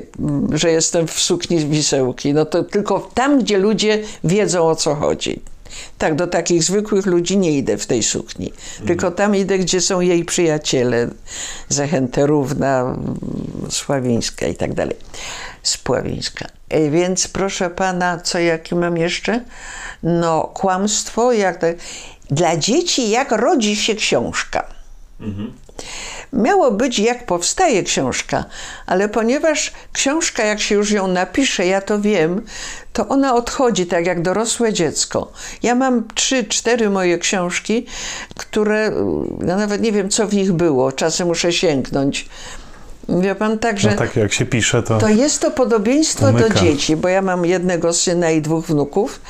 [0.52, 2.34] że jestem w sukni wisełki.
[2.34, 5.40] No to tylko tam, gdzie ludzie wiedzą o co chodzi.
[5.98, 8.52] Tak, do takich zwykłych ludzi nie idę w tej sukni.
[8.87, 11.09] Tylko tam idę, gdzie są jej przyjaciele.
[11.68, 12.96] Zachęterówna,
[13.70, 14.96] Sławińska i tak dalej.
[15.62, 16.46] Spławińska.
[16.68, 19.44] E, Więc proszę pana, co jaki mam jeszcze?
[20.02, 21.61] No, kłamstwo, jak
[22.31, 24.66] dla dzieci, jak rodzi się książka.
[26.33, 28.45] Miało być, jak powstaje książka,
[28.87, 32.43] ale ponieważ książka, jak się już ją napisze, ja to wiem,
[32.93, 35.33] to ona odchodzi tak jak dorosłe dziecko.
[35.62, 37.87] Ja mam trzy, cztery moje książki,
[38.37, 38.93] które
[39.47, 40.93] ja nawet nie wiem, co w nich było.
[40.93, 42.29] Czasem muszę sięgnąć.
[43.09, 44.99] Wie pan, także No tak jak się pisze, to...
[44.99, 46.61] to jest to podobieństwo do Umyka.
[46.61, 49.21] dzieci, bo ja mam jednego syna i dwóch wnuków,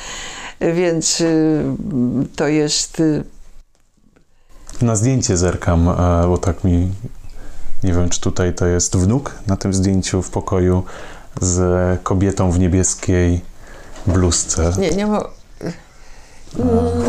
[0.60, 1.64] więc y,
[2.36, 3.02] to jest.
[4.82, 5.94] Na zdjęcie zerkam, e,
[6.28, 6.88] bo tak mi...
[7.84, 10.82] Nie wiem, czy tutaj to jest wnuk na tym zdjęciu w pokoju
[11.40, 11.60] z
[12.02, 13.40] kobietą w niebieskiej
[14.06, 14.72] bluzce.
[14.78, 15.24] Nie, nie ma.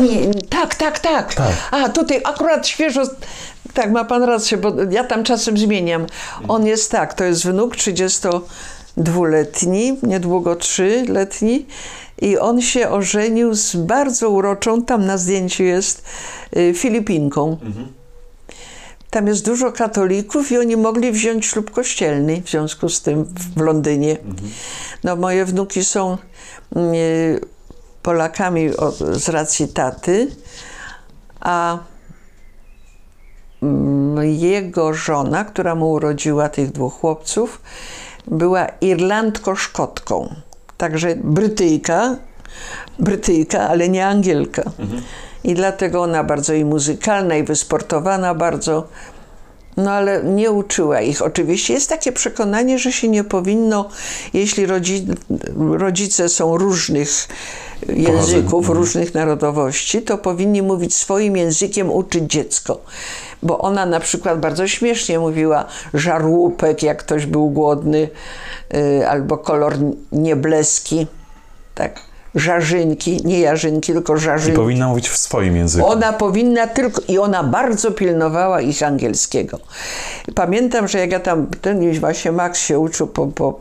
[0.00, 1.52] Nie, tak, tak, tak, Tak.
[1.70, 3.02] A tutaj akurat świeżo.
[3.74, 6.06] Tak, ma pan rację, bo ja tam czasem zmieniam.
[6.48, 11.66] On jest tak, to jest wnuk 32-letni, niedługo 3-letni.
[12.20, 16.04] I on się ożenił z bardzo uroczą, tam na zdjęciu jest,
[16.56, 17.56] y, Filipinką.
[19.10, 23.24] Tam jest dużo katolików i oni mogli wziąć ślub kościelny w związku z tym
[23.56, 24.16] w Londynie.
[25.04, 26.18] No moje wnuki są
[26.76, 27.40] mm, y,
[28.02, 28.70] Polakami
[29.12, 30.28] z racji taty,
[31.40, 31.78] a
[33.62, 37.62] mm, jego żona, która mu urodziła tych dwóch chłopców,
[38.26, 40.34] była Irlandko-Szkotką.
[40.80, 42.16] Także Brytyjka,
[42.98, 44.62] Brytyjka, ale nie Angielka.
[45.44, 48.88] I dlatego ona bardzo i muzykalna, i wysportowana bardzo.
[49.82, 51.22] No ale nie uczyła ich.
[51.22, 53.88] Oczywiście jest takie przekonanie, że się nie powinno,
[54.32, 55.06] jeśli rodzi,
[55.56, 57.28] rodzice są różnych
[57.88, 62.80] języków, różnych narodowości, to powinni mówić swoim językiem, uczyć dziecko.
[63.42, 65.64] Bo ona na przykład bardzo śmiesznie mówiła
[65.94, 68.08] żarłupek, jak ktoś był głodny,
[68.74, 69.74] y, albo kolor
[70.12, 71.06] niebleski,
[71.74, 72.09] tak.
[72.34, 74.56] Żarzynki, nie jarzynki, tylko I żarzynki.
[74.56, 75.86] powinna mówić w swoim języku.
[75.86, 79.58] Ona powinna tylko, i ona bardzo pilnowała ich angielskiego.
[80.34, 83.60] Pamiętam, że jak ja tam, ten właśnie Max się uczył po, po,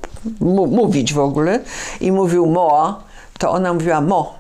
[0.67, 1.60] mówić w ogóle
[2.01, 3.03] i mówił moa,
[3.38, 4.38] to ona mówiła mo.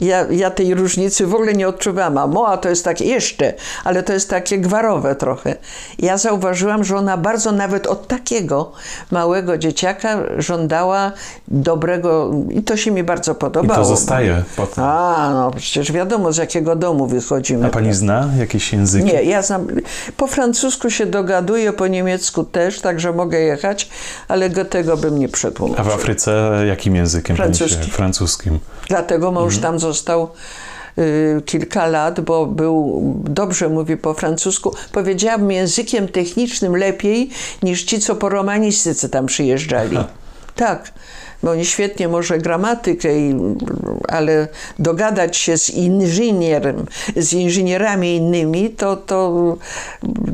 [0.00, 2.18] Ja, ja tej różnicy w ogóle nie odczuwałam.
[2.18, 5.56] A moa to jest takie jeszcze, ale to jest takie gwarowe trochę.
[5.98, 8.72] Ja zauważyłam, że ona bardzo nawet od takiego
[9.10, 11.12] małego dzieciaka żądała
[11.48, 13.80] dobrego i to się mi bardzo I podobało.
[13.80, 14.84] to zostaje potem.
[14.84, 17.66] A, no przecież wiadomo, z jakiego domu wychodzimy.
[17.66, 19.04] A pani zna jakieś języki?
[19.06, 19.66] Nie, ja znam.
[20.16, 23.88] Po francusku się dogaduję, po niemiecku też, także mogę jechać,
[24.28, 25.84] ale go tego bym nie A przetłumaczył.
[25.84, 27.58] w Afryce jakim językiem pani się...
[27.66, 27.90] Francuski.
[27.90, 28.58] Francuskim.
[28.88, 30.28] Dlatego mąż tam został
[30.98, 34.74] y, kilka lat, bo był, dobrze mówi po francusku.
[34.92, 37.30] Powiedziałabym językiem technicznym lepiej
[37.62, 39.98] niż ci, co po romanistyce tam przyjeżdżali.
[40.54, 40.92] Tak,
[41.42, 43.34] bo oni świetnie może gramatykę, i,
[44.08, 49.32] ale dogadać się z inżynierem, z inżynierami innymi, to, to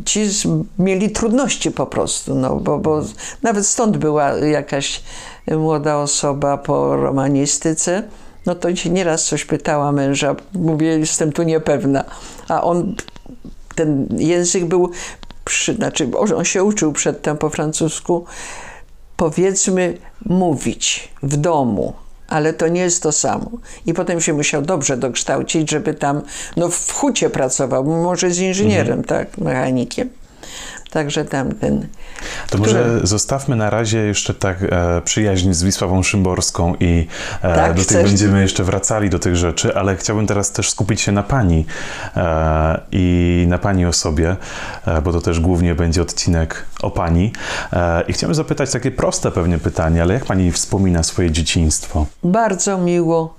[0.04, 0.46] ci z,
[0.78, 3.02] mieli trudności po prostu, no, bo, bo
[3.42, 5.02] nawet stąd była jakaś
[5.46, 8.02] młoda osoba po romanistyce,
[8.48, 12.04] no to się nieraz coś pytała męża, mówię, jestem tu niepewna,
[12.48, 12.94] a on,
[13.74, 14.90] ten język był,
[15.44, 18.24] przy, znaczy on się uczył przedtem po francusku,
[19.16, 21.92] powiedzmy mówić w domu,
[22.28, 23.50] ale to nie jest to samo.
[23.86, 26.22] I potem się musiał dobrze dokształcić, żeby tam,
[26.56, 30.08] no w hucie pracował, może z inżynierem, tak, mechanikiem.
[30.90, 31.86] Także tamten.
[32.50, 37.06] To może zostawmy na razie jeszcze tak e, przyjaźń z Wisławą Szymborską i
[37.42, 41.00] e, Tak, do tych będziemy jeszcze wracali do tych rzeczy, ale chciałbym teraz też skupić
[41.00, 41.66] się na Pani
[42.16, 44.36] e, i na Pani osobie,
[44.86, 47.32] e, bo to też głównie będzie odcinek o Pani.
[47.72, 52.06] E, I chciałbym zapytać takie proste pewnie pytanie, ale jak Pani wspomina swoje dzieciństwo?
[52.24, 53.38] Bardzo miło.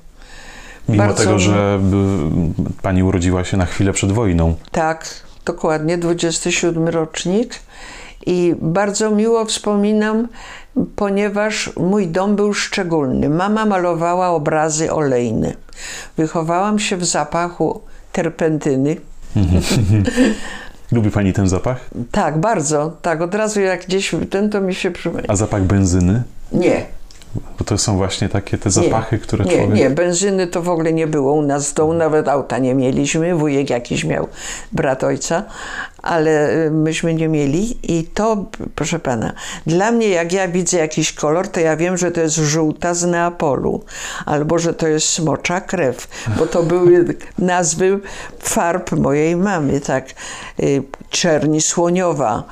[0.89, 1.97] Mimo Bardzo tego, że by,
[2.81, 4.55] Pani urodziła się na chwilę przed wojną.
[4.71, 5.09] Tak,
[5.45, 7.59] dokładnie, 27 rocznik.
[8.25, 10.27] I bardzo miło wspominam,
[10.95, 13.29] ponieważ mój dom był szczególny.
[13.29, 15.53] Mama malowała obrazy olejne.
[16.17, 18.95] Wychowałam się w zapachu terpentyny.
[20.91, 21.89] Lubi Pani ten zapach?
[22.11, 22.97] Tak, bardzo.
[23.01, 25.27] Tak, od razu jak gdzieś ten, to mi się przypomina.
[25.33, 26.23] A zapach benzyny?
[26.51, 26.85] Nie,
[27.35, 29.75] Bo to są właśnie takie te zapachy, które nie, człowiek...
[29.75, 33.35] nie, benzyny to w ogóle nie było u nas w domu, nawet auta nie mieliśmy.
[33.35, 34.27] Wujek jakiś miał,
[34.71, 35.43] brat ojca,
[36.01, 37.77] ale y, myśmy nie mieli.
[37.83, 39.33] I to, proszę pana,
[39.65, 43.05] dla mnie, jak ja widzę jakiś kolor, to ja wiem, że to jest żółta z
[43.05, 43.83] Neapolu,
[44.25, 47.05] albo że to jest smocza krew, bo to były
[47.37, 47.99] nazwy
[48.39, 50.05] farb mojej mamy, tak.
[50.59, 52.43] Y, Czerni słoniowa.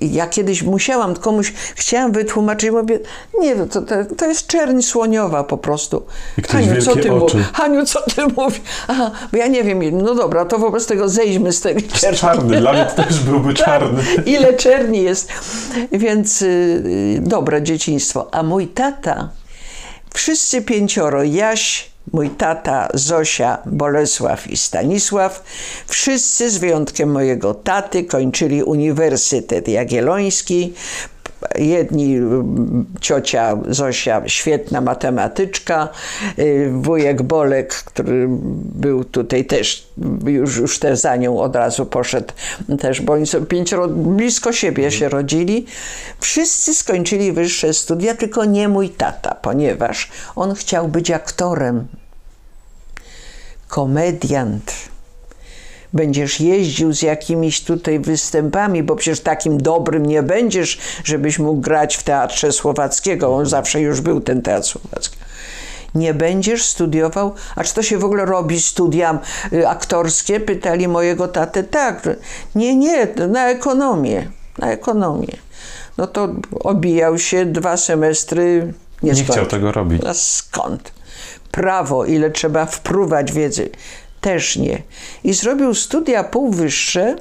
[0.00, 2.98] Ja kiedyś musiałam komuś, chciałam wytłumaczyć, mówię,
[3.40, 3.82] nie, no to,
[4.16, 6.02] to, jest czerń słoniowa po prostu.
[6.38, 7.36] I ktoś Haniu, co ty oczy.
[7.36, 7.52] mówisz?
[7.52, 8.60] Haniu, co ty mówisz?
[8.88, 12.18] Aha, bo ja nie wiem, no dobra, to wobec tego zejdźmy z tej czerni.
[12.18, 14.02] Czarny, dla mnie też byłby czarny.
[14.26, 15.28] Ile czerni jest.
[15.92, 18.28] Więc y, y, dobre dzieciństwo.
[18.32, 19.28] A mój tata,
[20.14, 25.42] wszyscy pięcioro, Jaś, mój tata, Zosia, Bolesław i Stanisław,
[25.86, 30.72] wszyscy z wyjątkiem mojego taty kończyli Uniwersytet Jagielloński.
[31.58, 35.88] Jedni, mm, ciocia Zosia, świetna matematyczka,
[36.38, 38.26] y, wujek Bolek, który
[38.74, 39.88] był tutaj też,
[40.26, 42.32] już, już też za nią od razu poszedł
[42.80, 45.66] też, bo oni są pięcioro, blisko siebie się rodzili.
[46.20, 51.86] Wszyscy skończyli wyższe studia, tylko nie mój tata, ponieważ on chciał być aktorem,
[53.68, 54.72] komediant
[55.92, 61.96] będziesz jeździł z jakimiś tutaj występami, bo przecież takim dobrym nie będziesz, żebyś mógł grać
[61.96, 63.36] w Teatrze Słowackiego.
[63.36, 65.16] On zawsze już był ten Teatr Słowacki.
[65.94, 69.18] Nie będziesz studiował, a czy to się w ogóle robi studia
[69.52, 70.40] y, aktorskie?
[70.40, 71.64] Pytali mojego tatę.
[71.64, 72.08] Tak,
[72.54, 75.36] nie, nie, na ekonomię, na ekonomię.
[75.98, 76.28] No to
[76.60, 78.72] obijał się dwa semestry,
[79.02, 80.04] nie, Nie chciał tego robić.
[80.04, 80.92] A skąd?
[81.50, 83.70] Prawo, ile trzeba wprówać wiedzy?
[84.28, 84.82] Też nie.
[85.24, 87.16] I zrobił studia półwyższe,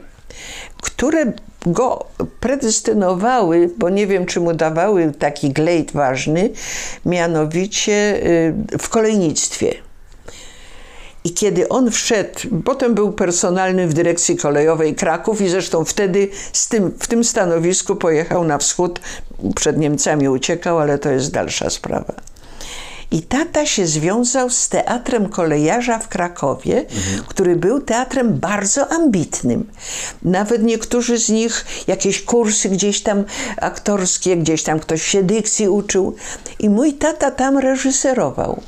[0.82, 1.32] które
[1.66, 2.06] go
[2.40, 6.50] predestynowały, bo nie wiem, czy mu dawały taki glejt ważny,
[7.06, 7.94] mianowicie
[8.74, 9.76] y, w kolejnictwie.
[11.24, 16.68] I kiedy on wszedł, potem był personalny w dyrekcji kolejowej Kraków i zresztą wtedy z
[16.68, 19.00] tym, w tym stanowisku pojechał na wschód,
[19.56, 22.14] przed Niemcami uciekał, ale to jest dalsza sprawa.
[23.12, 26.86] I tata się związał z teatrem kolejarza w Krakowie,
[27.28, 29.72] który był teatrem bardzo ambitnym.
[30.24, 33.24] Nawet niektórzy z nich jakieś kursy gdzieś tam
[33.62, 36.16] aktorskie, gdzieś tam ktoś się dykcji uczył.
[36.60, 38.62] I mój tata tam reżyserował.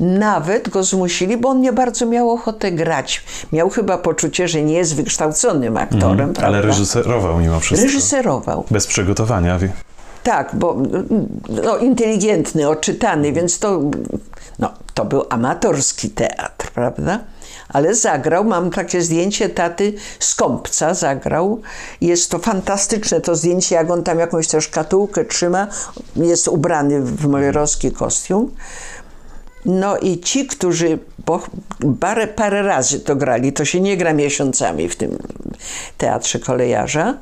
[0.00, 3.24] Nawet go zmusili, bo on nie bardzo miał ochotę grać.
[3.52, 6.28] Miał chyba poczucie, że nie jest wykształconym aktorem.
[6.28, 6.46] Mhm.
[6.46, 7.86] Ale reżyserował mimo wszystko.
[7.86, 8.64] Reżyserował.
[8.70, 9.58] Bez przygotowania.
[10.28, 10.76] Tak, bo
[11.48, 13.80] no, inteligentny, oczytany, więc to,
[14.58, 17.20] no, to był amatorski teatr, prawda?
[17.68, 21.60] Ale zagrał, mam takie zdjęcie taty z Kąpca, zagrał.
[22.00, 25.66] Jest to fantastyczne to zdjęcie, jak on tam jakąś tę szkatułkę trzyma,
[26.16, 28.54] jest ubrany w molerowski kostium.
[29.64, 31.42] No i ci, którzy po,
[32.00, 35.18] parę, parę razy to grali, to się nie gra miesiącami w tym
[35.98, 37.14] teatrze kolejarza,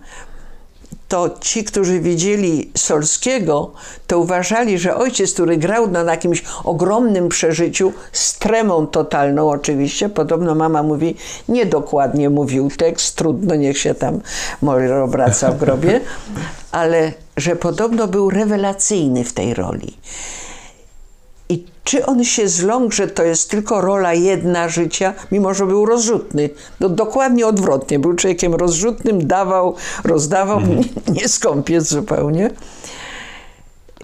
[1.08, 3.72] to ci, którzy widzieli Solskiego,
[4.06, 10.54] to uważali, że ojciec, który grał na jakimś ogromnym przeżyciu, z tremą totalną oczywiście, podobno
[10.54, 11.16] mama mówi,
[11.48, 14.20] niedokładnie mówił tekst, trudno, niech się tam
[14.62, 16.00] Moller obraca w grobie,
[16.72, 19.96] ale że podobno był rewelacyjny w tej roli.
[21.86, 26.50] Czy on się zląkł, że to jest tylko rola jedna życia, mimo że był rozrzutny?
[26.80, 27.98] No dokładnie odwrotnie.
[27.98, 32.50] Był człowiekiem rozrzutnym, dawał, rozdawał, nie, nie skąpiec zupełnie.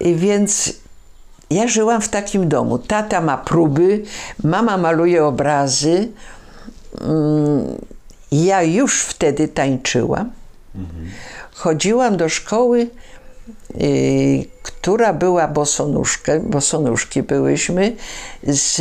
[0.00, 0.72] I więc
[1.50, 2.78] ja żyłam w takim domu.
[2.78, 4.02] Tata ma próby,
[4.44, 6.08] mama maluje obrazy.
[7.00, 7.78] Mm,
[8.32, 10.30] Ja już wtedy tańczyłam.
[11.54, 12.90] Chodziłam do szkoły
[14.62, 17.96] która była bosonóżkę, bosonóżki byłyśmy
[18.42, 18.80] z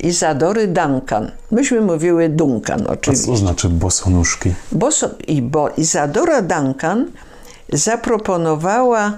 [0.00, 1.30] Izadory Duncan.
[1.50, 3.26] Myśmy mówiły Duncan A oczywiście.
[3.26, 4.54] co znaczy bosonóżki?
[4.72, 7.10] Boso, i bo Izadora Duncan
[7.72, 9.12] zaproponowała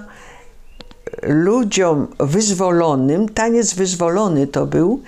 [1.23, 5.01] ludziom wyzwolonym, taniec wyzwolony to był.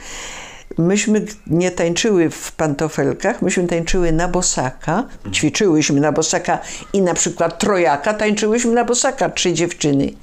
[0.77, 5.03] Myśmy nie tańczyły w pantofelkach, myśmy tańczyły na bosaka,
[5.33, 6.59] ćwiczyłyśmy na bosaka
[6.93, 10.13] i na przykład trojaka tańczyłyśmy na bosaka, trzy dziewczyny.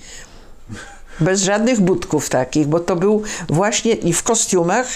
[1.21, 4.87] Bez żadnych budków takich, bo to był właśnie i w kostiumach,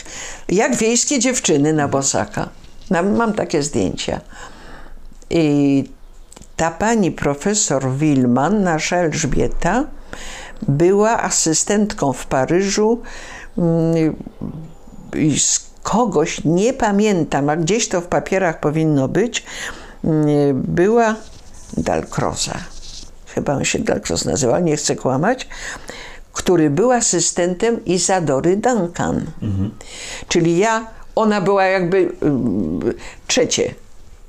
[0.49, 2.49] jak wiejskie dziewczyny na bosaka.
[2.91, 4.21] Mam, takie zdjęcia.
[5.31, 5.85] I
[6.57, 9.85] ta pani profesor Wilman, nasza Elżbieta,
[10.69, 13.03] była asystentką w Paryżu
[13.59, 14.15] mm,
[15.83, 19.45] kogoś, nie pamiętam, a gdzieś to w papierach powinno być,
[20.05, 21.17] mm, była
[21.77, 22.59] Dalcroza.
[23.27, 25.49] Chyba on się Dalcroz nazywał, nie chcę kłamać
[26.33, 29.27] który był asystentem Izadory Duncan.
[30.29, 32.81] Czyli ja, ona była jakby um,
[33.27, 33.75] trzecie,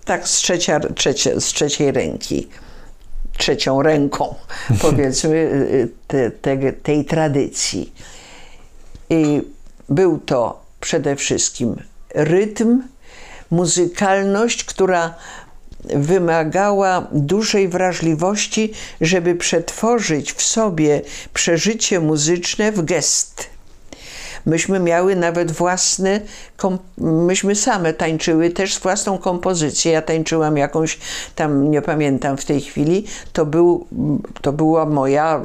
[0.05, 2.47] tak z, trzecia, trzecie, z trzeciej ręki,
[3.37, 4.35] trzecią ręką,
[4.81, 7.93] powiedzmy, y, te, te, tej tradycji.
[9.09, 9.41] I
[9.89, 11.75] był to przede wszystkim
[12.15, 12.81] rytm,
[13.51, 15.15] muzykalność, która
[15.83, 21.01] wymagała dużej wrażliwości, żeby przetworzyć w sobie
[21.33, 23.47] przeżycie muzyczne w gest.
[24.45, 26.21] Myśmy miały nawet własne,
[26.97, 29.91] myśmy same tańczyły też własną kompozycję.
[29.91, 30.99] Ja tańczyłam jakąś,
[31.35, 33.87] tam nie pamiętam w tej chwili, to, był,
[34.41, 35.41] to była moja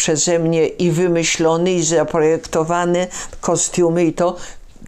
[0.00, 3.06] przeze mnie i wymyślony, i zaprojektowany
[3.40, 4.36] kostiumy i to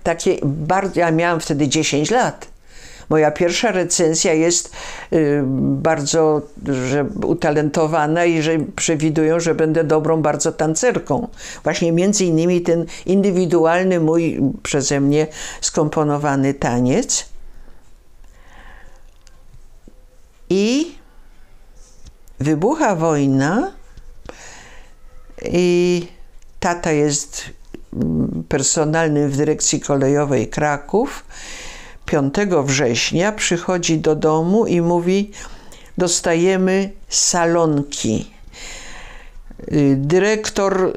[0.03, 2.47] takie bardzo, ja miałam wtedy 10 lat.
[3.09, 4.71] Moja pierwsza recenzja jest
[5.13, 5.43] y,
[5.85, 11.29] bardzo że utalentowana i że przewidują, że będę dobrą bardzo tancerką.
[11.65, 15.27] Właśnie między innymi ten indywidualny mój przeze mnie
[15.61, 17.25] skomponowany taniec.
[20.51, 20.93] I
[22.41, 23.82] wybucha wojna
[25.45, 26.07] i
[26.61, 27.45] tata jest
[28.49, 31.25] personalnym w dyrekcji kolejowej Kraków
[32.07, 35.31] 5 września przychodzi do domu i mówi:
[35.99, 38.31] Dostajemy salonki.
[39.97, 40.93] Dyrektor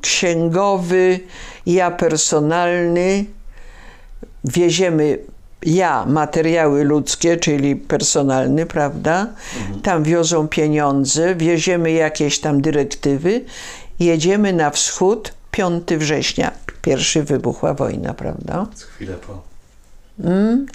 [0.00, 1.20] księgowy,
[1.66, 3.24] ja personalny,
[4.44, 5.18] wieziemy
[5.62, 9.26] ja materiały ludzkie, czyli personalny, prawda?
[9.60, 9.80] Mhm.
[9.80, 13.44] Tam wiozą pieniądze, wieziemy jakieś tam dyrektywy,
[14.00, 16.52] jedziemy na wschód 5 września.
[16.82, 18.66] Pierwszy wybuchła wojna, prawda?
[18.94, 19.42] Chwilę po.
[20.24, 20.66] Mm.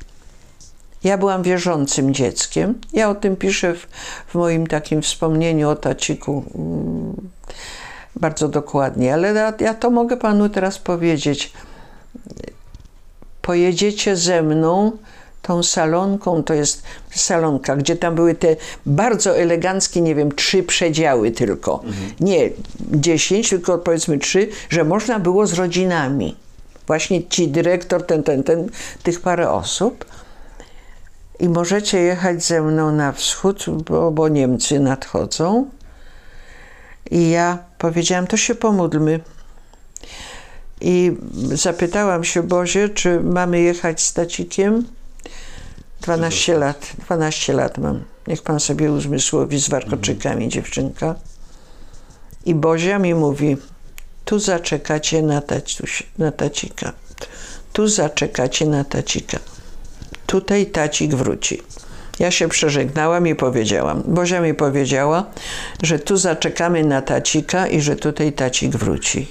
[1.03, 2.79] Ja byłam wierzącym dzieckiem.
[2.93, 3.87] Ja o tym piszę w,
[4.27, 7.29] w moim takim wspomnieniu o Taciku mm,
[8.15, 11.53] bardzo dokładnie, ale ja, ja to mogę panu teraz powiedzieć.
[13.45, 14.91] Pojedziecie ze mną
[15.41, 18.55] tą salonką, to jest salonka, gdzie tam były te
[18.85, 21.81] bardzo eleganckie, nie wiem, trzy przedziały tylko.
[21.83, 22.11] Mhm.
[22.19, 26.35] Nie dziesięć, tylko powiedzmy trzy, że można było z rodzinami
[26.87, 28.69] właśnie ci dyrektor, ten, ten, ten,
[29.03, 30.05] tych parę osób.
[31.39, 35.69] I możecie jechać ze mną na wschód, bo, bo Niemcy nadchodzą.
[37.11, 39.19] I ja powiedziałam, to się pomódlmy.
[40.81, 41.11] I
[41.53, 44.85] zapytałam się Bozie, czy mamy jechać z Tacikiem?
[46.01, 48.03] 12 lat, 12 lat mam.
[48.27, 51.15] Niech pan sobie uzmysłowi z warkoczykami, dziewczynka.
[52.45, 53.57] I Bozia mi mówi,
[54.25, 56.93] tu zaczekacie na, taciuś, na tacika.
[57.73, 59.39] Tu zaczekacie na tacika.
[60.25, 61.61] Tutaj tacik wróci.
[62.19, 64.03] Ja się przeżegnałam i powiedziałam.
[64.05, 65.25] Bozia mi powiedziała,
[65.83, 69.27] że tu zaczekamy na tacika i że tutaj tacik wróci.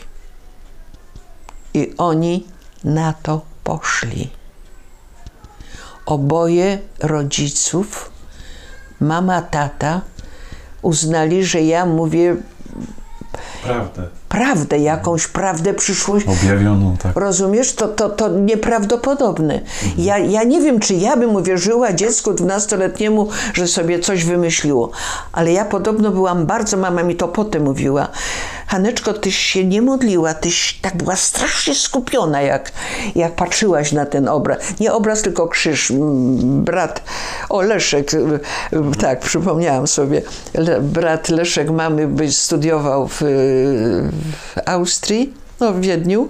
[1.74, 2.46] I oni
[2.84, 4.30] na to poszli.
[6.06, 8.10] Oboje rodziców,
[9.00, 10.00] mama, tata,
[10.82, 12.36] uznali, że ja mówię
[13.64, 14.02] Prawdę.
[14.28, 16.26] Prawdę, jakąś prawdę przyszłość.
[16.28, 17.16] Objawioną, tak.
[17.16, 17.74] Rozumiesz?
[17.74, 19.54] To, to, to nieprawdopodobne.
[19.54, 19.92] Mhm.
[19.98, 24.90] Ja, ja nie wiem, czy ja bym uwierzyła dziecku dwunastoletniemu, że sobie coś wymyśliło.
[25.32, 28.08] Ale ja podobno byłam bardzo, mama mi to potem mówiła.
[28.74, 32.72] Haneczko, tyś się nie modliła, tyś tak była strasznie skupiona, jak,
[33.14, 34.58] jak patrzyłaś na ten obraz.
[34.80, 35.92] Nie obraz, tylko krzyż.
[36.42, 37.02] Brat,
[37.48, 38.10] o Leszek,
[39.00, 40.22] tak, przypomniałam sobie.
[40.80, 46.28] Brat Leszek mamy studiował w, w Austrii, no w Wiedniu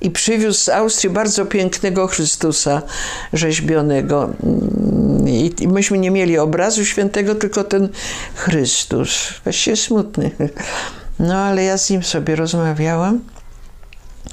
[0.00, 2.82] i przywiózł z Austrii bardzo pięknego Chrystusa
[3.32, 4.30] rzeźbionego.
[4.42, 7.88] Mm, I myśmy nie mieli obrazu świętego, tylko ten
[8.34, 9.10] Chrystus.
[9.44, 10.30] Właściwie smutny.
[11.18, 13.20] No ale ja z nim sobie rozmawiałam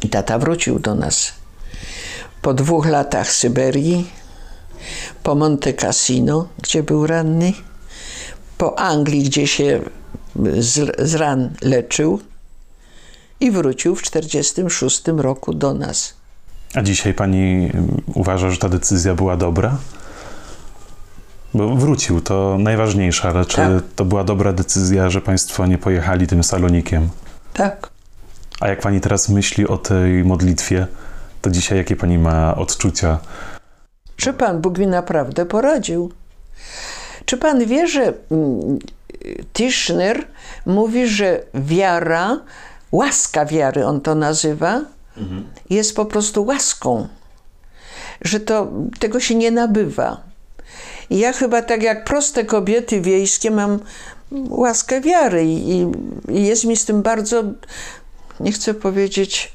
[0.03, 1.33] i tata wrócił do nas.
[2.41, 4.09] Po dwóch latach Syberii,
[5.23, 7.53] po Monte Cassino, gdzie był ranny,
[8.57, 9.81] po Anglii, gdzie się
[10.57, 12.19] z, z ran leczył
[13.39, 16.13] i wrócił w 1946 roku do nas.
[16.75, 17.71] A dzisiaj pani
[18.13, 19.77] uważa, że ta decyzja była dobra?
[21.53, 23.69] Bo wrócił, to najważniejsze, ale czy Tak.
[23.95, 27.09] to była dobra decyzja, że państwo nie pojechali tym salonikiem?
[27.53, 27.89] Tak.
[28.59, 30.87] A jak pani teraz myśli o tej modlitwie,
[31.41, 33.19] to dzisiaj jakie pani ma odczucia?
[34.17, 36.11] Że Pan Bóg mi naprawdę poradził.
[37.25, 38.79] Czy Pan wie, że mm,
[39.53, 40.27] Tischner
[40.65, 42.39] mówi, że wiara,
[42.91, 44.81] łaska wiary, on to nazywa,
[45.69, 47.07] jest po prostu łaską.
[48.21, 50.28] Że to, tego się nie nabywa.
[51.09, 53.79] Ja chyba tak jak proste kobiety wiejskie mam
[54.49, 55.91] łaskę wiary i, i-
[56.29, 57.43] i jest mi z tym bardzo,
[58.39, 59.53] nie chcę powiedzieć,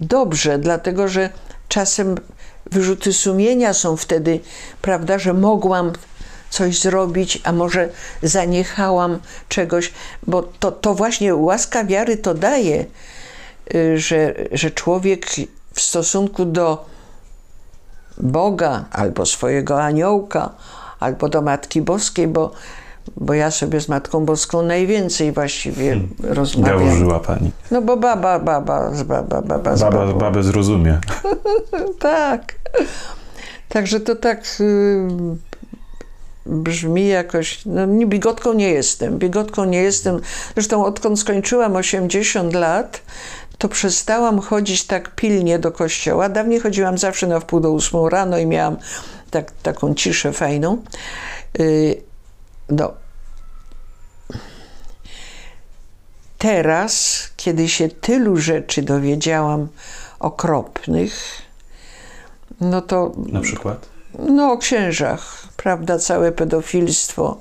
[0.00, 1.30] dobrze, dlatego że
[1.68, 2.14] czasem
[2.70, 4.40] wyrzuty sumienia są wtedy,
[4.82, 5.92] prawda, że mogłam
[6.50, 7.88] coś zrobić, a może
[8.22, 9.92] zaniechałam czegoś,
[10.26, 12.84] bo to, to właśnie łaska wiary to daje,
[13.74, 15.26] y, że, że człowiek
[15.74, 16.91] w stosunku do
[18.22, 20.50] Boga albo swojego aniołka,
[21.00, 22.52] albo do Matki Boskiej, bo,
[23.16, 26.78] bo ja sobie z Matką Boską najwięcej właściwie rozmawiam.
[26.78, 27.50] Gałużyła pani.
[27.70, 30.18] No bo baba, baba, z baba, baba, z Baba, babą.
[30.18, 30.98] babę zrozumie.
[31.98, 32.54] Tak.
[33.68, 35.08] Także to tak y,
[36.46, 37.62] brzmi jakoś.
[37.66, 39.18] No, nie, bigotką nie jestem.
[39.18, 40.20] Bigotką nie jestem.
[40.54, 43.02] Zresztą odkąd skończyłam 80 lat,
[43.62, 46.28] to przestałam chodzić tak pilnie do kościoła.
[46.28, 48.76] Dawniej chodziłam zawsze na wpół do ósmą rano i miałam
[49.30, 50.82] tak, taką ciszę fajną.
[51.60, 52.02] Y,
[52.68, 52.92] no.
[56.38, 59.68] Teraz, kiedy się tylu rzeczy dowiedziałam
[60.18, 61.42] okropnych,
[62.60, 63.88] no to Na przykład?
[64.18, 67.40] no, o księżach, prawda, całe pedofilstwo,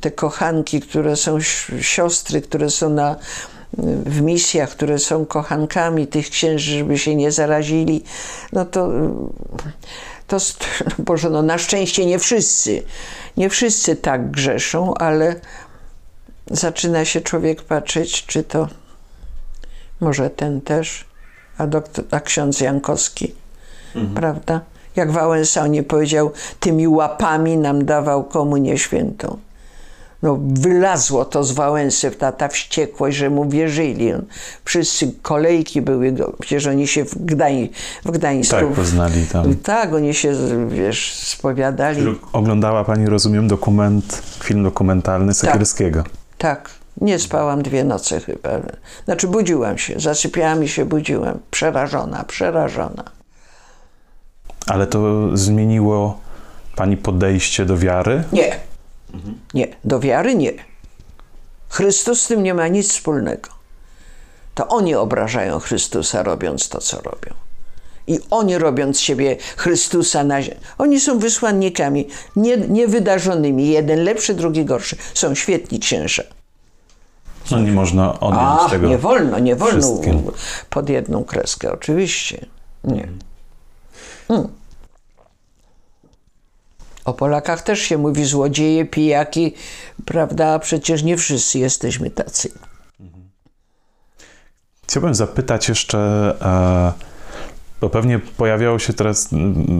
[0.00, 1.38] te kochanki, które są
[1.80, 3.16] siostry, które są na,
[4.06, 8.04] w misjach, które są kochankami tych księży, żeby się nie zarazili,
[8.52, 8.88] no to,
[10.26, 10.36] to
[10.84, 12.82] no Boże, no na szczęście nie wszyscy,
[13.36, 15.40] nie wszyscy tak grzeszą, ale
[16.50, 18.68] zaczyna się człowiek patrzeć, czy to
[20.00, 21.04] może ten też,
[21.58, 23.34] a, doktor, a ksiądz Jankowski,
[24.14, 24.60] prawda?
[24.96, 29.38] Jak Wałęsa nie powiedział, tymi łapami nam dawał komunię świętą.
[30.22, 34.12] No, wylazło to z Wałęsy, ta, ta wściekłość, że mu wierzyli.
[34.64, 37.68] Wszyscy kolejki były, przecież oni się w, Gdań,
[38.04, 38.56] w Gdańsku...
[38.56, 39.54] Tak, poznali tam.
[39.54, 40.32] Tak, oni się,
[40.68, 42.18] wiesz, spowiadali.
[42.32, 46.04] Oglądała pani, rozumiem, dokument, film dokumentalny Sekierskiego.
[46.38, 48.50] Tak, nie spałam dwie noce chyba.
[49.04, 51.38] Znaczy budziłam się, zasypiałam i się budziłam.
[51.50, 53.04] Przerażona, przerażona.
[54.66, 56.20] Ale to zmieniło
[56.76, 58.24] pani podejście do wiary?
[58.32, 58.56] Nie.
[59.54, 60.52] Nie, do wiary nie.
[61.68, 63.50] Chrystus z tym nie ma nic wspólnego.
[64.54, 67.34] To oni obrażają Chrystusa, robiąc to, co robią.
[68.06, 70.60] I oni robiąc siebie Chrystusa na ziemię.
[70.78, 73.68] Oni są wysłannikami nie, niewydarzonymi.
[73.68, 74.96] Jeden lepszy, drugi gorszy.
[75.14, 76.22] Są świetni księża.
[77.50, 78.88] No nie można odjąć A, tego.
[78.88, 80.22] nie wolno, nie wolno wszystkim.
[80.70, 82.46] pod jedną kreskę, oczywiście.
[82.84, 83.08] Nie.
[84.28, 84.48] Mm.
[87.06, 89.54] O Polakach też się mówi złodzieje, pijaki,
[90.04, 90.58] prawda?
[90.58, 92.50] Przecież nie wszyscy jesteśmy tacy.
[94.88, 95.98] Chciałbym zapytać jeszcze,
[96.42, 96.92] e,
[97.80, 99.28] bo pewnie pojawiało się teraz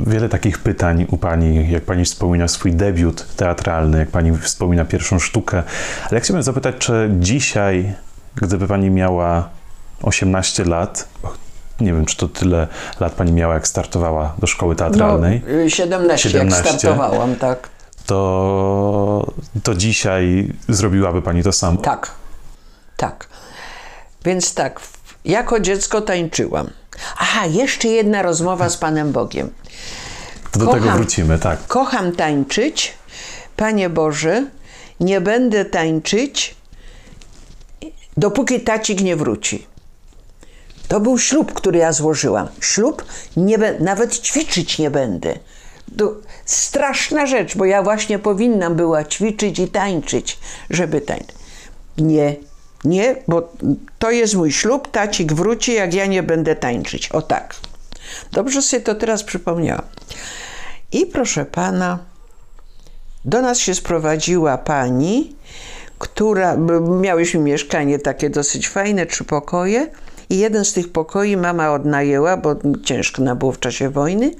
[0.06, 5.18] wiele takich pytań u pani, jak pani wspomina swój debiut teatralny, jak pani wspomina pierwszą
[5.18, 5.62] sztukę,
[6.10, 7.94] ale chciałbym zapytać, czy dzisiaj,
[8.34, 9.48] gdyby pani miała
[10.02, 11.08] 18 lat,
[11.80, 12.68] nie wiem, czy to tyle
[13.00, 16.56] lat pani miała, jak startowała do szkoły teatralnej, No, y, 17, 17.
[16.68, 17.68] jak startowałam, tak.
[18.06, 21.80] to, to dzisiaj zrobiłaby pani to samo?
[21.80, 22.10] Tak,
[22.96, 23.28] tak.
[24.24, 24.80] Więc tak,
[25.24, 26.70] jako dziecko tańczyłam.
[27.18, 29.50] Aha, jeszcze jedna rozmowa z Panem Bogiem.
[30.52, 30.96] To do tego kocham.
[30.98, 31.66] wrócimy, tak.
[31.66, 32.94] Kocham tańczyć.
[33.56, 34.46] Panie Boże,
[35.00, 36.54] nie będę tańczyć,
[38.16, 39.66] dopóki tacik nie wróci.
[40.88, 42.48] To był ślub, który ja złożyłam.
[42.60, 43.04] Ślub,
[43.36, 45.38] nie nawet ćwiczyć nie będę.
[45.98, 46.14] To
[46.44, 50.38] straszna rzecz, bo ja właśnie powinnam była ćwiczyć i tańczyć,
[50.70, 51.36] żeby tańczyć.
[51.98, 52.36] Nie,
[52.84, 53.52] Nie, bo
[53.98, 57.08] to jest mój ślub, tacik wróci, jak ja nie będę tańczyć.
[57.08, 57.54] O tak.
[58.32, 59.84] Dobrze sobie to teraz przypomniałam.
[60.92, 61.98] I proszę pana,
[63.24, 65.36] do nas się sprowadziła pani,
[65.98, 66.56] która,
[67.00, 69.90] miałyśmy mieszkanie takie dosyć fajne, trzy pokoje
[70.30, 74.34] i jeden z tych pokoi mama odnajęła, bo ciężko nam było w czasie wojny.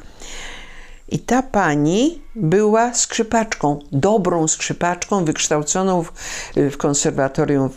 [1.09, 6.13] I ta pani była skrzypaczką, dobrą skrzypaczką, wykształconą w,
[6.57, 7.71] w konserwatorium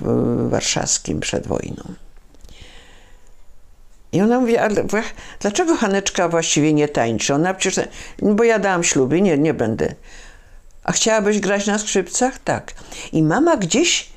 [0.50, 1.84] warszawskim przed wojną.
[4.12, 4.86] I ona mówi, ale
[5.40, 7.34] dlaczego Haneczka właściwie nie tańczy?
[7.34, 7.86] Ona przecież,
[8.22, 9.96] no bo ja dałam śluby, nie, nie będę.
[10.84, 12.40] A chciałabyś grać na skrzypcach?
[12.40, 12.74] Tak.
[13.12, 14.10] I mama gdzieś,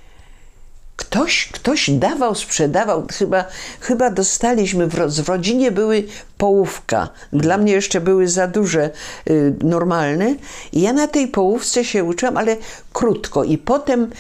[1.03, 3.45] ktoś, ktoś dawał, sprzedawał, chyba,
[3.81, 6.05] chyba dostaliśmy, w, w rodzinie były
[6.39, 7.09] połówka.
[7.33, 8.91] Dla mnie jeszcze były za duże,
[9.31, 10.35] y, normalne.
[10.73, 12.57] I ja na tej połówce się uczyłam, ale
[12.93, 13.45] krótko.
[13.45, 14.11] I potem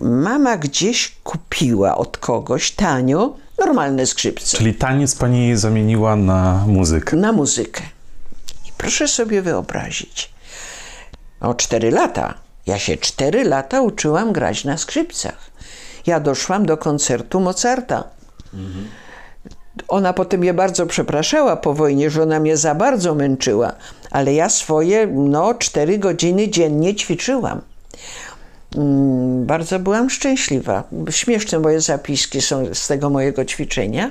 [0.00, 7.16] mama gdzieś kupiła od kogoś tanio normalne skrzypce Czyli taniec pani zamieniła na muzykę.
[7.16, 7.82] na muzykę.
[8.68, 10.30] I proszę sobie wyobrazić,
[11.40, 12.34] o cztery lata.
[12.66, 15.50] Ja się cztery lata uczyłam grać na skrzypcach.
[16.06, 18.04] Ja doszłam do koncertu Mozarta.
[19.88, 23.72] Ona potem mnie bardzo przepraszała po wojnie, że ona mnie za bardzo męczyła,
[24.10, 27.60] ale ja swoje, no, cztery godziny dziennie ćwiczyłam.
[28.76, 30.84] Mm, Bardzo byłam szczęśliwa.
[31.10, 34.10] Śmieszne moje zapiski są z tego mojego ćwiczenia.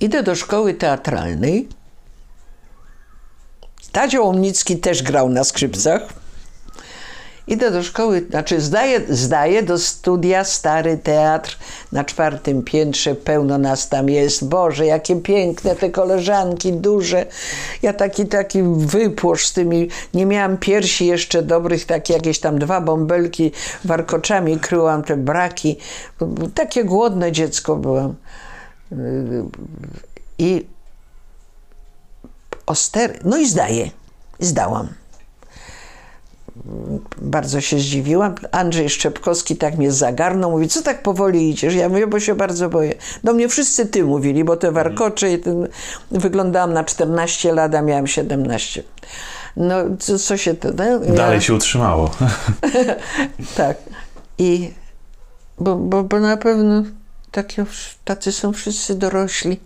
[0.00, 1.68] Idę do szkoły teatralnej.
[3.92, 6.25] Tadzio Łomnicki też grał na skrzypcach.
[7.48, 11.58] Idę do szkoły, znaczy zdaję, zdaję do studia Stary Teatr
[11.92, 14.48] na czwartym piętrze, pełno nas tam jest.
[14.48, 17.26] Boże, jakie piękne te koleżanki, duże.
[17.82, 22.80] Ja taki, taki wypłosz z tymi, nie miałam piersi jeszcze dobrych, takie jakieś tam dwa
[22.80, 23.52] bąbelki
[23.84, 25.76] warkoczami kryłam te braki.
[26.54, 28.14] Takie głodne dziecko byłam.
[30.38, 30.66] I
[32.66, 33.20] oster...
[33.24, 33.90] No i zdaję.
[34.38, 35.05] Zdałam.
[37.22, 38.34] Bardzo się zdziwiłam.
[38.52, 40.50] Andrzej Szczepkowski tak mnie zagarnął.
[40.50, 41.74] Mówi, co tak powoli idziesz?
[41.74, 42.94] Ja mówię, bo się bardzo boję.
[43.24, 45.68] Do mnie wszyscy ty mówili, bo te warkocze i ten...
[46.10, 48.82] Wyglądałam na 14 lat, a miałam 17.
[49.56, 50.68] No, co, co się to...
[50.72, 52.10] No, ja- Dalej się utrzymało.
[53.56, 53.76] tak.
[54.38, 54.70] I
[55.60, 56.82] bo, bo, bo na pewno
[57.30, 57.66] takie,
[58.04, 59.60] tacy są wszyscy dorośli.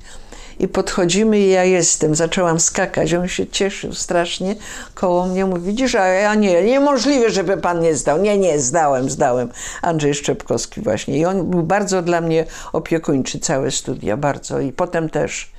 [0.61, 2.14] I podchodzimy i ja jestem.
[2.14, 3.14] Zaczęłam skakać.
[3.14, 4.54] On się cieszył strasznie.
[4.94, 8.22] Koło mnie mówi, widzisz, a ja nie, niemożliwe, żeby pan nie zdał.
[8.22, 9.48] Nie, nie, zdałem, zdałem.
[9.82, 11.18] Andrzej Szczepkowski właśnie.
[11.18, 14.61] I on był bardzo dla mnie opiekuńczy, całe studia, bardzo.
[14.61, 15.52] I potem też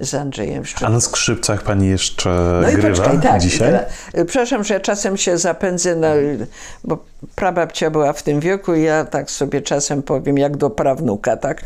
[0.00, 0.94] z Andrzejem A Szczepkowskim.
[0.94, 3.40] na skrzypcach pani jeszcze No i grywa poczekaj, tak.
[3.40, 3.58] dzisiaj?
[3.72, 6.12] teraz- Przepraszam, że ja czasem się zapędzę, na,
[6.84, 6.98] bo
[7.34, 11.64] prababcia była w tym wieku i ja tak sobie czasem powiem, jak do prawnuka, tak?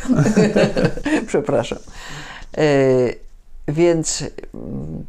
[1.28, 1.78] Przepraszam.
[2.56, 2.62] E,
[3.68, 4.24] więc
[4.54, 5.06] mm,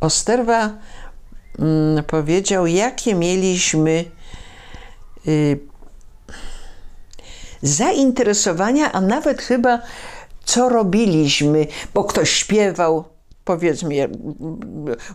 [0.00, 0.70] Osterwa
[1.58, 4.04] mm, powiedział, jakie mieliśmy
[5.28, 5.58] y,
[7.62, 9.78] zainteresowania, a nawet chyba
[10.44, 13.04] co robiliśmy, bo ktoś śpiewał.
[13.44, 14.08] Powiedzmy,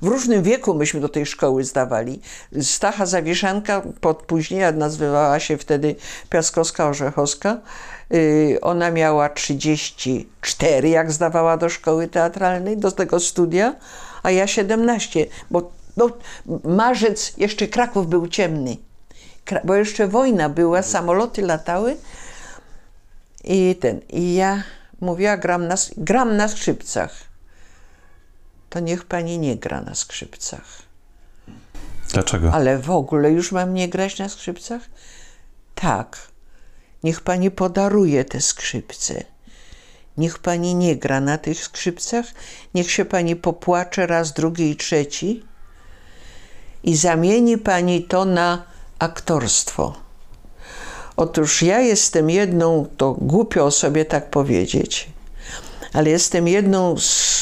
[0.02, 2.22] w różnym wieku myśmy do tej szkoły zdawali.
[2.62, 5.96] Stacha Zawieszanka, pod później nazywała się wtedy
[6.30, 7.58] Piaskowska Orzechowska.
[8.12, 13.76] Yy, Ona miała 34, jak zdawała do szkoły teatralnej, do tego studia,
[14.24, 16.10] a ja 17, bo no,
[16.64, 18.78] marzec, jeszcze Kraków był ciemny,
[19.64, 21.98] bo jeszcze wojna była, samoloty latały,
[23.44, 24.64] i ten, i ja
[25.02, 27.12] mówiła, gram na, gram na skrzypcach.
[28.70, 30.82] To niech pani nie gra na skrzypcach.
[32.14, 32.52] Dlaczego?
[32.54, 34.82] Ale w ogóle już mam nie grać na skrzypcach?
[35.76, 36.31] Tak.
[37.04, 39.24] Niech pani podaruje te skrzypce.
[40.18, 42.26] Niech pani nie gra na tych skrzypcach.
[42.74, 45.44] Niech się pani popłacze raz, drugi i trzeci.
[46.84, 48.64] I zamieni pani to na
[49.00, 49.96] aktorstwo.
[51.18, 55.10] Otóż ja jestem jedną, to głupio o sobie tak powiedzieć,
[55.94, 57.42] ale jestem jedną z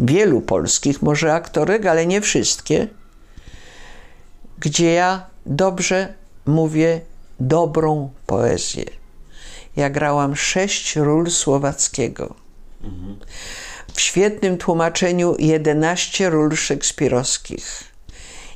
[0.00, 2.88] wielu polskich, może aktorek, ale nie wszystkie,
[4.58, 6.14] gdzie ja dobrze
[6.46, 7.00] mówię
[7.46, 8.84] dobrą poezję.
[9.76, 12.34] Ja grałam sześć ról słowackiego.
[13.94, 17.84] W świetnym tłumaczeniu 11 ról szekspirowskich.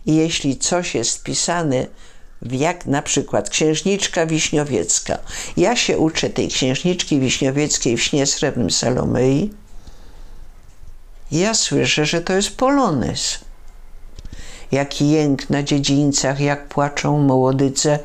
[0.06, 1.86] I jeśli coś jest pisane
[2.42, 5.18] jak na przykład Księżniczka Wiśniowiecka.
[5.56, 9.50] Ja się uczę tej Księżniczki Wiśniowieckiej w śnie srebrnym Salomei.
[11.32, 13.38] Ja słyszę, że to jest polonez.
[14.72, 17.98] Jaki jęk na dziedzińcach, jak płaczą mołodyce,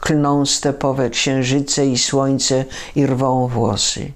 [0.00, 2.64] klną stepowe księżyce i słońce
[2.96, 4.12] i rwą włosy.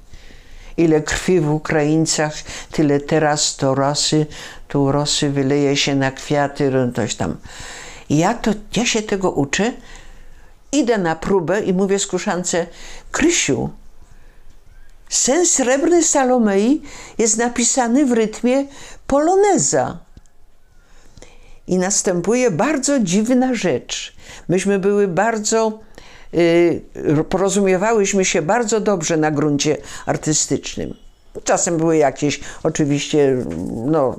[0.77, 2.35] Ile krwi w Ukraińcach,
[2.71, 4.27] tyle teraz to rosy,
[4.69, 7.37] tu rosy wyleje się na kwiaty, coś tam.
[8.11, 9.73] Ja, to, ja się tego uczę,
[10.73, 12.67] idę na próbę i mówię skruszance,
[13.11, 13.71] Krysiu,
[15.09, 16.83] sen srebrny Salomei
[17.19, 18.67] jest napisany w rytmie
[19.07, 19.99] poloneza.
[21.67, 24.15] I następuje bardzo dziwna rzecz.
[24.49, 25.79] Myśmy były bardzo,
[26.33, 30.95] yy, porozumiewałyśmy się bardzo dobrze na gruncie artystycznym.
[31.45, 33.37] Czasem były jakieś oczywiście
[33.87, 34.19] no,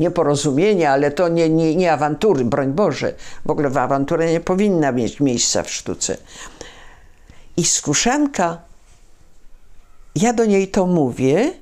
[0.00, 3.14] nieporozumienia, ale to nie, nie, nie awantury, broń Boże.
[3.46, 6.16] W ogóle awantura nie powinna mieć miejsca w sztuce.
[7.56, 8.58] I skruszanka,
[10.14, 11.52] ja do niej to mówię,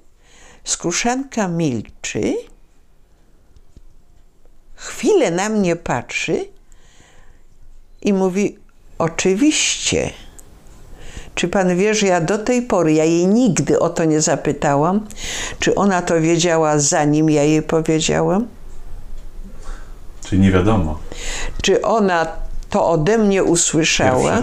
[0.65, 2.35] skruszanka milczy,
[4.79, 6.45] chwilę na mnie patrzy
[8.03, 8.59] i mówi:
[8.99, 10.11] Oczywiście.
[11.35, 15.07] Czy pan wie, że ja do tej pory, ja jej nigdy o to nie zapytałam,
[15.61, 18.47] czy ona to wiedziała zanim ja jej powiedziałam?
[20.25, 20.99] Czyli nie wiadomo.
[21.63, 22.27] Czy ona
[22.71, 24.41] to ode mnie usłyszała,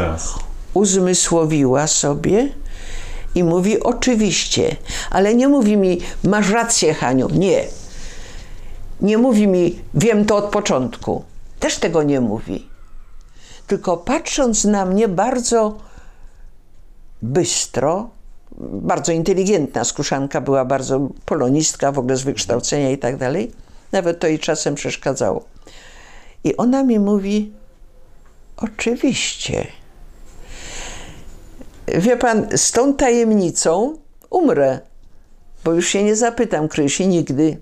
[0.73, 2.49] uzmysłowiła sobie
[3.35, 4.75] i mówi oczywiście,
[5.09, 7.63] ale nie mówi mi masz rację Haniu, nie.
[9.01, 11.23] Nie mówi mi wiem to od początku.
[11.59, 12.67] Też tego nie mówi.
[13.67, 15.77] Tylko patrząc na mnie bardzo
[17.21, 18.09] bystro,
[18.61, 23.51] bardzo inteligentna skruszanka, była bardzo polonistka w ogóle z wykształcenia i tak dalej.
[23.91, 25.45] Nawet to jej czasem przeszkadzało.
[26.43, 27.53] I ona mi mówi,
[28.57, 29.67] oczywiście.
[31.87, 33.97] Wie pan, z tą tajemnicą
[34.29, 34.79] umrę,
[35.63, 37.57] bo już się nie zapytam Krysi nigdy,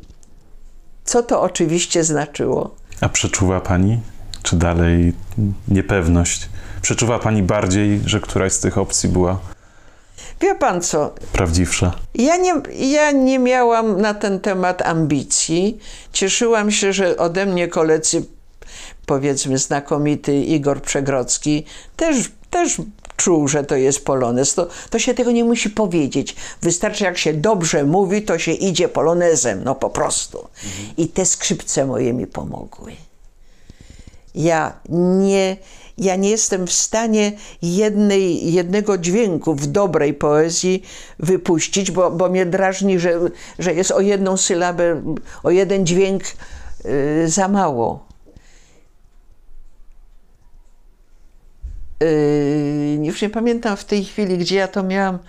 [1.06, 2.76] co to oczywiście znaczyło.
[3.02, 4.00] A przeczuwa pani,
[4.44, 5.14] czy dalej
[5.68, 6.50] niepewność?
[6.82, 9.40] Przeczuwa pani bardziej, że któraś z tych opcji była
[10.42, 11.94] Wie pan co, prawdziwsza?
[12.16, 12.54] Ja nie,
[12.90, 15.80] ja nie miałam na ten temat ambicji.
[16.14, 18.26] Cieszyłam się, że ode mnie koledzy,
[19.06, 22.78] powiedzmy znakomity Igor Przegrodzki, też, też
[23.24, 24.56] czuł, że to jest polonez.
[24.56, 26.36] To, to się tego nie musi powiedzieć.
[26.62, 30.48] Wystarczy, jak się dobrze mówi, to się idzie polonezem, no po prostu.
[30.98, 32.92] I te skrzypce moje mi pomogły.
[34.36, 35.58] Ja nie,
[35.98, 40.84] ja nie jestem w stanie jednej, jednego dźwięku w dobrej poezji
[41.20, 43.20] wypuścić, bo, bo mnie drażni, że,
[43.60, 45.02] że jest o jedną sylabę,
[45.44, 46.24] o jeden dźwięk
[46.86, 48.13] y, za mało.
[52.04, 55.20] Y, już nie pamiętam w tej chwili, gdzie ja to miałam.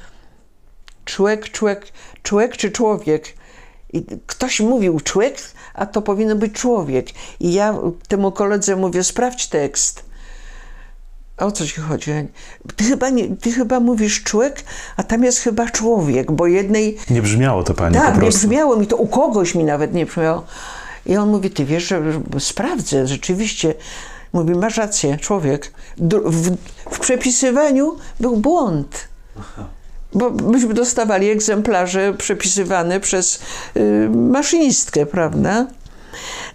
[1.04, 1.86] Człowiek, człowiek,
[2.22, 3.34] człowiek czy człowiek?
[3.92, 5.36] I ktoś mówił człowiek,
[5.74, 7.06] a to powinno być człowiek.
[7.40, 10.04] I ja temu koledze mówię, sprawdź tekst.
[11.38, 12.10] O co ci chodzi?
[12.76, 14.64] Ty chyba, nie, ty chyba mówisz człowiek,
[14.96, 16.98] a tam jest chyba człowiek, bo jednej...
[17.10, 20.44] Nie brzmiało to pani Tak, nie brzmiało mi to, u kogoś mi nawet nie brzmiało.
[21.06, 22.02] I on mówi, ty wiesz, że
[22.38, 23.74] sprawdzę, rzeczywiście.
[24.34, 25.72] Mówi, masz rację, człowiek.
[26.24, 26.56] W,
[26.90, 29.08] w przepisywaniu był błąd.
[30.12, 33.40] Bo myśmy dostawali egzemplarze przepisywane przez
[33.76, 35.66] y, maszynistkę, prawda?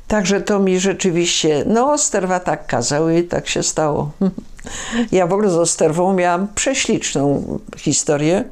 [0.08, 4.12] Także to mi rzeczywiście, no Osterwa tak kazał i tak się stało.
[5.12, 7.44] Ja w ogóle z Osterwą miałam prześliczną
[7.78, 8.44] historię.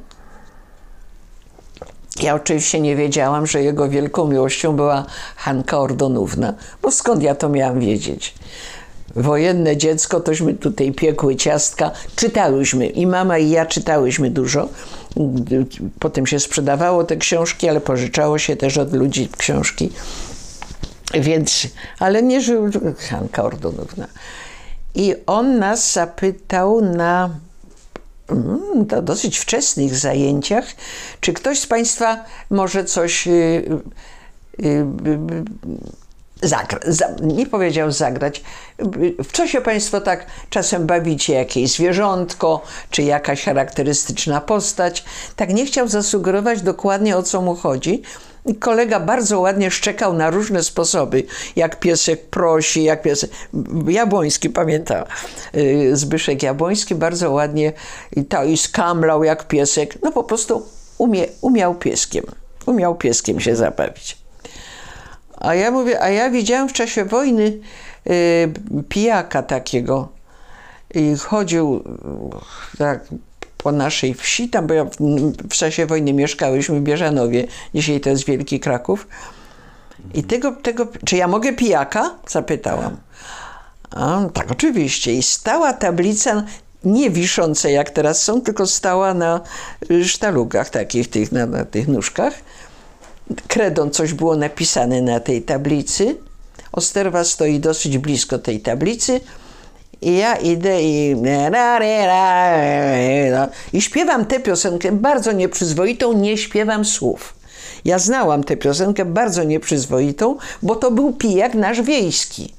[2.22, 5.04] Ja oczywiście nie wiedziałam, że jego wielką miłością była
[5.36, 8.34] Hanka Ordonówna, bo skąd ja to miałam wiedzieć?
[9.16, 14.68] Wojenne dziecko, tośmy tutaj piekły ciastka, czytałyśmy i mama i ja czytałyśmy dużo.
[15.98, 19.90] Potem się sprzedawało te książki, ale pożyczało się też od ludzi książki.
[21.14, 21.66] Więc,
[21.98, 24.06] ale nie żył Hanka Ordonówna.
[24.94, 27.30] I on nas zapytał na
[28.28, 30.64] mm, to dosyć wczesnych zajęciach,
[31.20, 35.44] czy ktoś z Państwa może coś y, y, y,
[36.42, 38.42] zagra, za, nie powiedział zagrać.
[39.24, 41.34] W co się Państwo tak czasem bawicie?
[41.34, 45.04] Jakieś zwierzątko, czy jakaś charakterystyczna postać?
[45.36, 48.02] Tak nie chciał zasugerować dokładnie o co mu chodzi.
[48.60, 51.22] Kolega bardzo ładnie szczekał na różne sposoby,
[51.56, 53.30] jak piesek prosi, jak piesek.
[53.88, 55.04] Jabłoński, pamiętam,
[55.54, 57.72] y, Zbyszek Jabłoński bardzo ładnie
[58.28, 59.98] to, i skamlał jak piesek.
[60.02, 60.66] No po prostu
[60.98, 62.24] umie, umiał pieskiem.
[62.66, 64.27] Umiał pieskiem się zabawić.
[65.40, 67.58] A ja mówię, a ja widziałam w czasie wojny
[68.06, 68.52] y,
[68.88, 70.08] pijaka takiego.
[70.94, 71.76] I chodził
[72.74, 73.00] y, tak
[73.58, 74.96] po naszej wsi, tam bo ja w,
[75.50, 79.06] w czasie wojny mieszkałyśmy w Bieżanowie, dzisiaj to jest Wielki Kraków.
[80.14, 82.14] I tego, tego, czy ja mogę pijaka?
[82.28, 82.96] Zapytałam.
[83.90, 85.14] A, tak, oczywiście.
[85.14, 86.44] I stała tablica,
[86.84, 89.40] nie wisząca jak teraz są, tylko stała na
[89.90, 92.34] y, sztalugach takich, tych, na, na tych nóżkach.
[93.48, 96.16] Kredą coś było napisane na tej tablicy.
[96.72, 99.20] Osterwa stoi dosyć blisko tej tablicy.
[100.02, 101.16] I ja idę i,
[103.72, 107.34] i śpiewam tę piosenkę bardzo nieprzyzwoitą, nie śpiewam słów.
[107.84, 112.54] Ja znałam tę piosenkę bardzo nieprzyzwoitą, bo to był pijak nasz wiejski.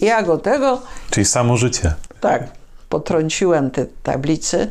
[0.00, 1.94] Ja go tego, Czyli samo życie.
[2.20, 2.42] tak,
[2.88, 4.68] potrąciłam tę tablicę,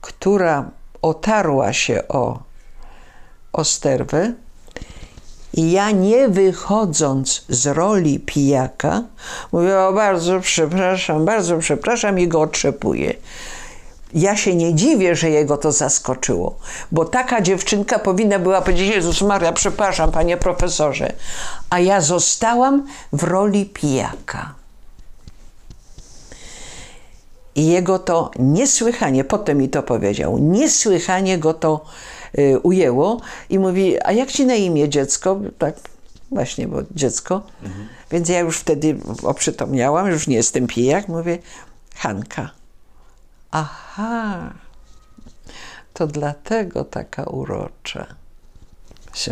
[0.00, 0.70] która
[1.02, 2.42] otarła się o,
[3.52, 4.32] o sterwę
[5.56, 9.02] i ja nie wychodząc z roli pijaka,
[9.52, 13.14] mówię, o bardzo przepraszam, bardzo przepraszam i go otrzepuję.
[14.14, 16.58] Ja się nie dziwię, że jego to zaskoczyło,
[16.92, 21.12] bo taka dziewczynka powinna była powiedzieć, Jezus Maria, przepraszam, panie profesorze.
[21.70, 24.54] A ja zostałam w roli pijaka.
[27.54, 31.84] I jego to niesłychanie, potem mi to powiedział, niesłychanie go to
[32.62, 33.20] ujęło
[33.50, 35.40] i mówi, a jak ci na imię dziecko?
[35.58, 35.74] Tak,
[36.30, 37.42] właśnie, bo dziecko.
[38.10, 41.38] Więc ja już wtedy oprzytomniałam, już nie jestem pijak, mówię,
[41.96, 42.50] Hanka.
[43.50, 44.52] Aha,
[45.94, 48.06] to dlatego taka urocza.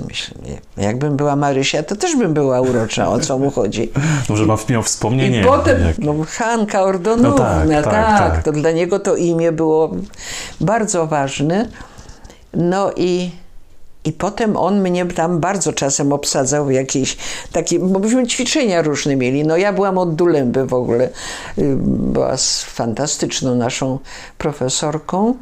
[0.09, 0.34] Myślę,
[0.76, 3.92] jakbym była Marysia, to też bym była urocza, o co mu chodzi.
[4.28, 5.40] Może ma miał wspomnienie.
[5.40, 8.42] I potem, jak- no Hanka Ordonówna, No tak, tak, tak, tak.
[8.44, 9.90] to dla niego to imię było
[10.61, 11.68] bardzo ważne.
[12.55, 13.30] No i,
[14.05, 17.16] i potem on mnie tam bardzo czasem obsadzał w jakieś
[17.53, 19.46] takie, bo myśmy ćwiczenia różne mieli.
[19.46, 21.09] No ja byłam od Dulęby w ogóle,
[21.59, 23.98] y, była z fantastyczną naszą
[24.38, 25.34] profesorką.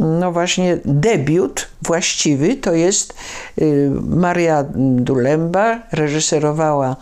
[0.00, 3.14] No właśnie, debiut właściwy to jest
[3.58, 6.96] y, Maria Dulemba, reżyserowała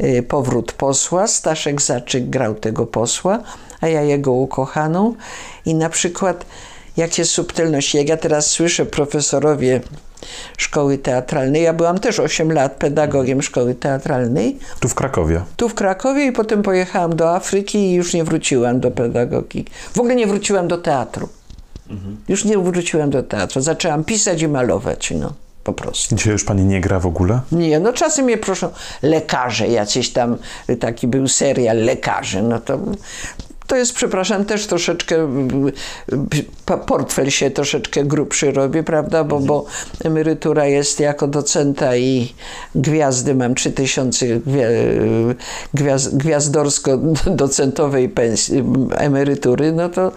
[0.00, 3.38] y, Powrót posła, Staszek Zaczyk grał tego posła,
[3.80, 5.14] a ja jego ukochaną.
[5.66, 6.44] I na przykład
[6.96, 9.80] jakie subtelności, jak ja teraz słyszę profesorowie
[10.56, 15.42] szkoły teatralnej, ja byłam też 8 lat pedagogiem szkoły teatralnej, Tu w Krakowie.
[15.56, 19.64] tu w Krakowie i potem pojechałam do Afryki i już nie wróciłam do pedagogiki.
[19.94, 21.28] W ogóle nie wróciłam do teatru.
[22.28, 23.60] Już nie wróciłam do teatru.
[23.60, 25.32] Zaczęłam pisać i malować, no
[25.64, 26.16] po prostu.
[26.16, 27.40] Dzisiaj już pani nie gra w ogóle?
[27.52, 28.68] Nie, no czasem mnie proszą
[29.02, 30.36] lekarze, jacyś tam,
[30.80, 32.78] taki był serial lekarze, no to
[33.72, 35.16] to jest, przepraszam, też troszeczkę,
[36.66, 39.64] pa- portfel się troszeczkę grubszy robi, prawda, bo, bo
[40.04, 42.34] emerytura jest jako docenta i
[42.74, 45.34] gwiazdy, mam 3000 gwi-
[45.74, 48.10] gwiaz, gwiazdorsko-docentowej
[48.96, 50.12] emerytury, no to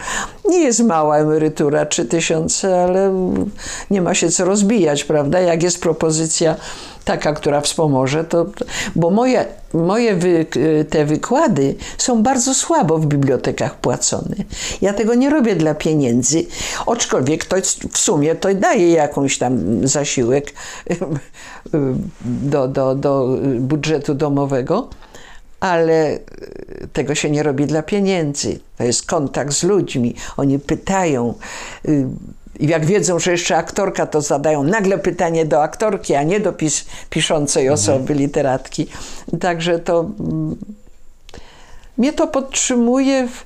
[0.45, 3.13] nie jest mała emerytura, 3000, ale
[3.91, 6.55] nie ma się co rozbijać, prawda, jak jest propozycja
[7.05, 8.45] taka, która wspomoże, to,
[8.95, 10.45] bo moje, moje wy,
[10.89, 14.35] te wykłady są bardzo słabo w bibliotekach płacone.
[14.81, 16.45] Ja tego nie robię dla pieniędzy,
[16.87, 17.55] aczkolwiek to
[17.91, 20.53] w sumie to daje jakąś tam zasiłek
[22.25, 23.27] do, do, do
[23.59, 24.89] budżetu domowego,
[25.59, 26.19] ale
[26.93, 28.59] tego się nie robi dla pieniędzy.
[28.77, 30.15] To jest kontakt z ludźmi.
[30.37, 31.33] Oni pytają.
[32.59, 36.53] I jak wiedzą, że jeszcze aktorka, to zadają nagle pytanie do aktorki, a nie do
[36.53, 38.87] pis, piszącej osoby, literatki.
[39.39, 40.55] Także to mm,
[41.97, 43.27] mnie to podtrzymuje.
[43.27, 43.45] W,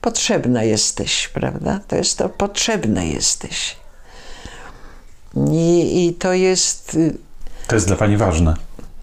[0.00, 1.80] potrzebna jesteś, prawda?
[1.88, 3.76] To jest to, potrzebna jesteś.
[5.52, 7.16] I, i to jest y,
[7.66, 8.54] To jest dla pani ważne.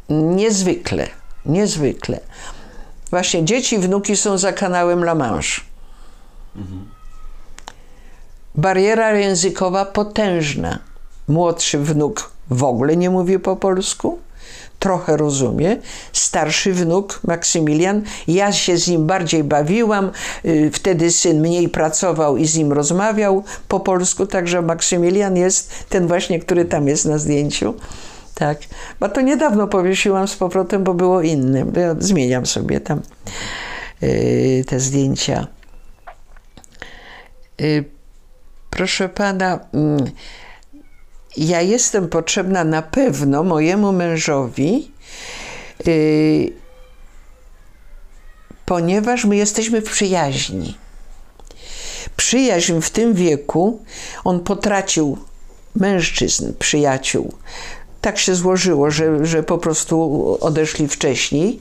[0.09, 1.07] Niezwykle,
[1.45, 2.19] niezwykle.
[3.09, 5.61] Właśnie dzieci i wnuki są za kanałem La Manche.
[8.55, 10.79] Bariera językowa potężna.
[11.27, 14.19] Młodszy wnuk w ogóle nie mówi po polsku,
[14.79, 15.77] trochę rozumie.
[16.13, 20.11] Starszy wnuk, Maksymilian, ja się z nim bardziej bawiłam.
[20.45, 26.07] y, Wtedy syn mniej pracował i z nim rozmawiał po polsku, także Maksymilian jest ten
[26.07, 27.73] właśnie, który tam jest na zdjęciu.
[28.35, 28.57] Tak,
[28.99, 31.73] bo to niedawno powiesiłam z powrotem, bo było innym.
[31.75, 33.01] Ja zmieniam sobie tam
[34.01, 35.47] yy, te zdjęcia.
[38.69, 40.11] Proszę pana, mm,
[41.37, 44.91] ja jestem potrzebna na pewno mojemu mężowi,
[45.85, 46.53] yy,
[48.65, 50.77] ponieważ my jesteśmy w przyjaźni.
[52.15, 53.83] Przyjaźń w tym wieku,
[54.23, 55.17] on potracił
[55.75, 57.33] mężczyzn, przyjaciół.
[58.01, 61.59] Tak się złożyło, że, że po prostu odeszli wcześniej.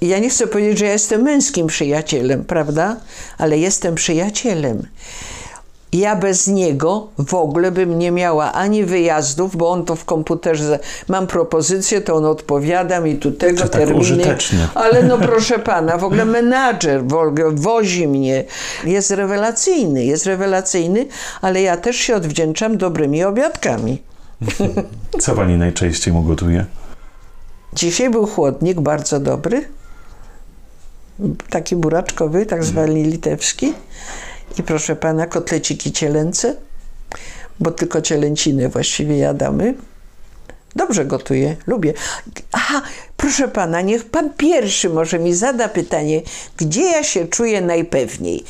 [0.00, 2.96] Ja nie chcę powiedzieć, że ja jestem męskim przyjacielem, prawda?
[3.38, 4.86] Ale jestem przyjacielem.
[5.92, 10.78] Ja bez niego w ogóle bym nie miała ani wyjazdów, bo on to w komputerze.
[11.08, 14.00] Mam propozycję, to on odpowiada mi tu tego To tak terminy.
[14.00, 14.68] użytecznie.
[14.74, 18.44] Ale no proszę pana, w ogóle menadżer w ogóle wozi mnie.
[18.84, 21.06] Jest rewelacyjny, jest rewelacyjny,
[21.40, 24.02] ale ja też się odwdzięczam dobrymi obiadkami.
[25.20, 26.64] Co pani najczęściej mu gotuje?
[27.72, 29.64] Dzisiaj był chłodnik bardzo dobry.
[31.50, 33.72] Taki buraczkowy, tak zwany litewski.
[34.58, 36.56] I proszę pana, kotleciki cielęce,
[37.60, 39.74] bo tylko cielęciny właściwie jadamy.
[40.76, 41.94] Dobrze gotuję, lubię.
[42.52, 42.82] Aha,
[43.16, 46.22] proszę pana, niech pan pierwszy może mi zada pytanie,
[46.56, 48.44] gdzie ja się czuję najpewniej.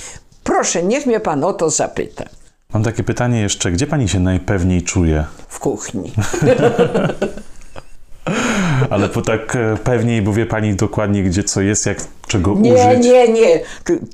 [0.45, 2.25] Proszę, niech mnie pan o to zapyta.
[2.73, 5.25] Mam takie pytanie jeszcze, gdzie pani się najpewniej czuje?
[5.49, 6.13] W kuchni.
[8.91, 11.99] Ale po tak e, pewniej, bo wie pani dokładnie, gdzie co jest, jak
[12.29, 13.05] czego Nie, użyć.
[13.05, 13.61] nie, nie.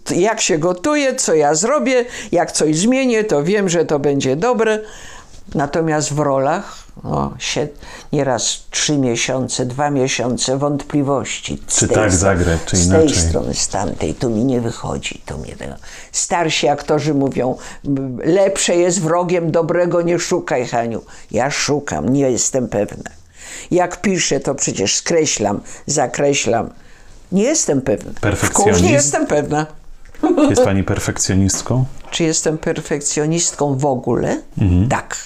[0.05, 4.37] Ty- Jak się gotuje, co ja zrobię, jak coś zmienię, to wiem, że to będzie
[4.37, 4.79] dobre.
[5.55, 7.69] Natomiast w rolach o, się
[8.13, 11.63] nieraz trzy miesiące, dwa miesiące wątpliwości.
[11.69, 13.09] Z Czy tej tak zagrać, czy Z inaczej.
[13.09, 14.15] tej strony, z tamtej.
[14.15, 15.23] Tu mi nie wychodzi.
[15.27, 15.75] Tu mnie tego.
[16.13, 17.57] Starsi aktorzy mówią,
[18.25, 21.03] lepsze jest wrogiem dobrego, nie szukaj, Haniu.
[21.31, 23.11] Ja szukam, nie jestem pewna.
[23.71, 26.71] Jak piszę, to przecież skreślam, zakreślam.
[27.33, 28.13] Nie jestem pewna.
[28.13, 28.81] W Perfekcjonizm?
[28.81, 29.67] kuchni jestem pewna.
[30.51, 31.85] Jest pani perfekcjonistką?
[32.11, 34.41] Czy jestem perfekcjonistką w ogóle?
[34.91, 35.17] Tak.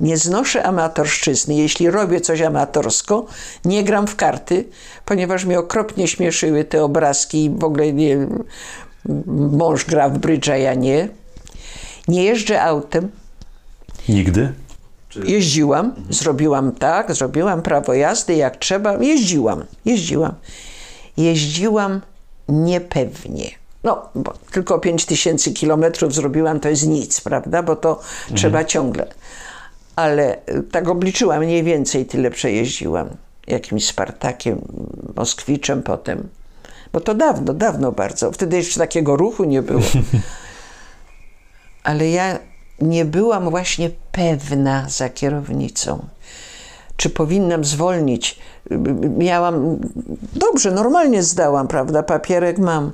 [0.00, 1.54] Nie znoszę amatorszczyzny.
[1.54, 3.26] Jeśli robię coś amatorsko,
[3.64, 4.64] nie gram w karty,
[5.04, 8.26] ponieważ mnie okropnie śmieszyły te obrazki i w ogóle nie,
[9.26, 11.08] mąż gra w brydża, ja nie.
[12.08, 13.10] Nie jeżdżę autem.
[14.08, 14.52] Nigdy?
[15.24, 20.34] Jeździłam, zrobiłam tak, zrobiłam prawo jazdy jak trzeba, jeździłam, jeździłam.
[21.16, 22.00] Jeździłam
[22.48, 23.50] niepewnie.
[23.84, 28.00] No, bo tylko 5 tysięcy kilometrów zrobiłam, to jest nic, prawda, bo to
[28.34, 29.06] trzeba ciągle.
[29.96, 33.08] Ale y, tak obliczyłam, mniej więcej tyle przejeździłam.
[33.46, 34.60] Jakimś Spartakiem,
[35.16, 36.28] Moskwiczem potem.
[36.92, 38.32] Bo to dawno, dawno bardzo.
[38.32, 39.82] Wtedy jeszcze takiego ruchu nie było.
[41.84, 42.38] ale ja
[42.88, 46.06] nie byłam właśnie pewna za kierownicą.
[46.96, 48.38] Czy powinnam zwolnić?
[49.18, 49.78] Miałam,
[50.32, 52.92] dobrze, normalnie zdałam, prawda, papierek mam,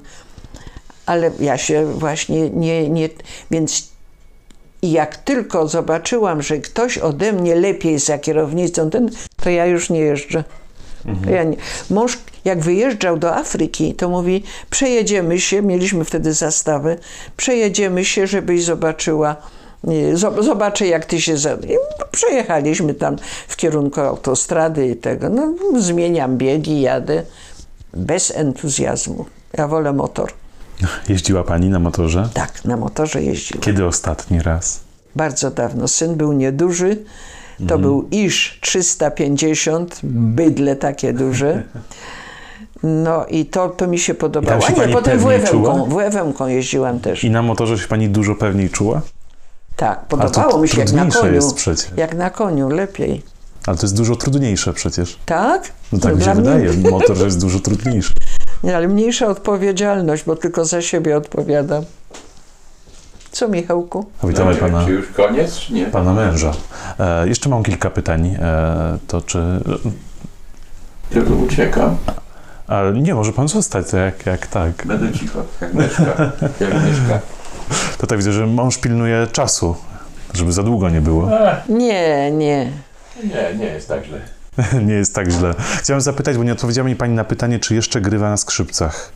[1.06, 3.08] ale ja się właśnie nie, nie
[3.50, 3.90] więc
[4.82, 9.90] i jak tylko zobaczyłam, że ktoś ode mnie lepiej za kierownicą, ten, to ja już
[9.90, 10.44] nie jeżdżę.
[11.24, 11.56] To Ja nie.
[11.90, 16.96] Mąż, jak wyjeżdżał do Afryki, to mówi: Przejedziemy się, mieliśmy wtedy zastawę,
[17.36, 19.36] przejedziemy się, żebyś zobaczyła.
[20.14, 21.36] Zob- Zobaczę, jak ty się.
[21.36, 21.54] Za...
[21.54, 21.76] I
[22.10, 23.16] Przejechaliśmy tam
[23.48, 25.28] w kierunku autostrady i tego.
[25.28, 27.22] No, zmieniam biegi, jadę
[27.94, 29.24] bez entuzjazmu.
[29.58, 30.32] Ja wolę motor.
[31.08, 32.28] Jeździła pani na motorze?
[32.34, 33.62] Tak, na motorze jeździłam.
[33.62, 34.80] Kiedy ostatni raz?
[35.16, 35.88] Bardzo dawno.
[35.88, 36.96] Syn był nieduży.
[37.68, 41.62] To był Iż 350, bydle takie duże.
[42.82, 44.60] No i to, to mi się podobało.
[44.60, 45.18] się A nie, potem?
[45.88, 47.24] WF-ką jeździłam też.
[47.24, 49.00] I na motorze się pani dużo pewniej czuła?
[49.80, 51.34] Tak, to podobało mi się jak na trudniejsze koniu.
[51.34, 51.90] jest przecież.
[51.96, 53.22] Jak na koniu, lepiej.
[53.66, 55.18] Ale to jest dużo trudniejsze przecież.
[55.26, 55.72] Tak?
[55.92, 56.90] No tak No mi się mnie- wydaje.
[56.90, 58.12] Motor jest dużo trudniejszy.
[58.64, 61.84] Nie, ale mniejsza odpowiedzialność, bo tylko za siebie odpowiadam.
[63.32, 64.06] Co, Michałku?
[64.22, 65.86] A Witamy No wiem, pana, Czy już koniec, czy nie?
[65.86, 66.52] pana męża.
[66.98, 68.26] E, jeszcze mam kilka pytań.
[68.40, 69.38] E, to czy...
[71.10, 71.96] Tylko uciekam.
[72.66, 74.86] Ale nie, może pan zostać, to jak, jak tak.
[74.86, 76.04] Będę cicho, jak mieszka.
[76.60, 77.20] Jak mieszka.
[77.98, 79.76] To tak widzę, że mąż pilnuje czasu,
[80.34, 81.28] żeby za długo nie było.
[81.68, 82.72] Nie, nie.
[83.24, 84.20] nie, nie jest tak źle.
[84.86, 85.54] nie jest tak źle.
[85.78, 89.12] Chciałem zapytać, bo nie odpowiedziała mi pani na pytanie, czy jeszcze grywa na skrzypcach.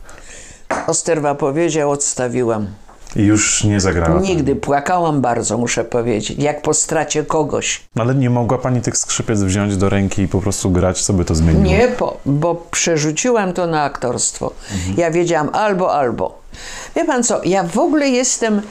[0.87, 2.67] Osterwa powiedział, odstawiłam.
[3.15, 4.21] I już nie zagrała.
[4.21, 7.81] Nigdy płakałam bardzo, muszę powiedzieć, jak po stracie kogoś.
[7.99, 11.25] Ale nie mogła pani tych skrzypiec wziąć do ręki i po prostu grać, co by
[11.25, 11.63] to zmieniło?
[11.65, 14.51] Nie, po, bo przerzuciłam to na aktorstwo.
[14.97, 16.44] Ja wiedziałam albo, albo.
[16.95, 18.61] Wie pan co, ja w ogóle jestem,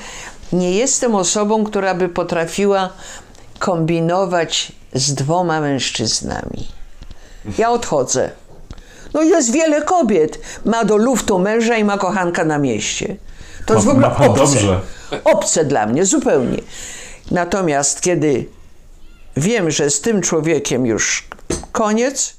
[0.53, 2.91] nie jestem osobą, która by potrafiła
[3.59, 6.69] kombinować z dwoma mężczyznami.
[7.59, 8.31] Ja odchodzę.
[9.15, 10.41] No jest wiele kobiet.
[10.65, 13.17] Ma do luftu męża i ma kochanka na mieście.
[13.67, 14.41] To jest w ogóle obce.
[14.41, 14.81] dobrze.
[15.25, 16.59] Obce dla mnie, zupełnie.
[17.31, 18.47] Natomiast kiedy
[19.37, 21.29] wiem, że z tym człowiekiem już
[21.73, 22.35] koniec,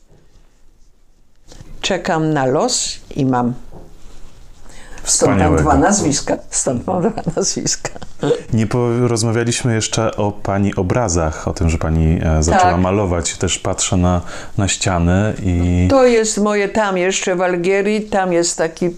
[1.82, 3.54] czekam na los i mam.
[5.06, 6.38] Stąd mam dwa nazwiska.
[6.50, 7.90] Stąd mam dwa nazwiska.
[8.54, 12.82] Nie porozmawialiśmy jeszcze o pani obrazach, o tym, że pani e, zaczęła Tak.
[12.82, 13.38] malować.
[13.38, 14.22] Też patrzę na,
[14.58, 18.96] na ściany i To jest moje tam jeszcze w Algierii, tam jest taki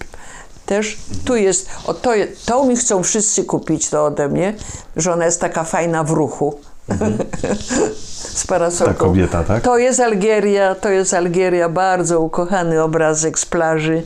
[0.66, 2.12] Też tu jest, o to,
[2.45, 4.53] to mi chcą wszyscy kupić to ode mnie,
[4.95, 6.60] że ona jest taka fajna w ruchu.
[8.34, 8.93] z parasolką.
[8.93, 9.64] Ta kobieta, tak?
[9.64, 14.03] To jest Algieria, to jest Algieria, bardzo ukochany obrazek z plaży.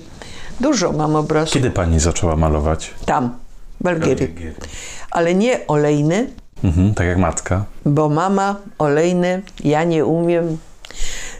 [0.61, 1.53] Dużo mam obrazów.
[1.53, 2.93] Kiedy pani zaczęła malować?
[3.05, 3.35] Tam,
[3.81, 4.35] w Algierii.
[5.11, 6.29] Ale nie olejny,
[6.63, 7.65] Mhm, tak jak matka.
[7.85, 10.57] bo mama olejny, ja nie umiem.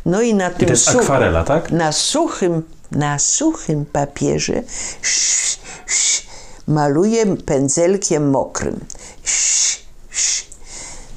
[0.06, 1.72] No i na I tym to jest suchym- akwarela, tak?
[1.72, 4.64] na suchym, na suchym papierze
[5.02, 6.24] sz, sz,
[6.68, 8.80] maluję pędzelkiem mokrym.
[9.24, 9.82] Sz.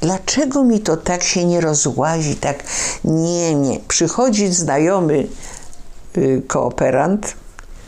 [0.00, 2.36] Dlaczego mi to tak się nie rozłazi?
[2.36, 2.64] Tak
[3.04, 3.80] nie, nie.
[3.88, 5.26] Przychodzi znajomy
[6.16, 7.34] y, kooperant,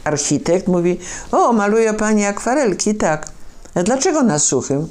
[0.06, 0.98] architekt, mówi:
[1.32, 3.26] O, maluje pani akwarelki, tak.
[3.74, 4.88] A dlaczego na suchym?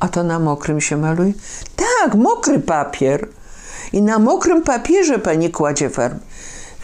[0.00, 1.32] A to na mokrym się maluje?
[1.76, 3.28] Tak, mokry papier.
[3.92, 6.18] I na mokrym papierze pani kładzie farbę.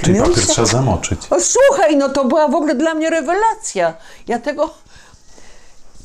[0.02, 1.20] Czyli No papier trzeba zamoczyć.
[1.30, 3.94] o słuchaj, no to była w ogóle dla mnie rewelacja.
[4.28, 4.74] Ja tego.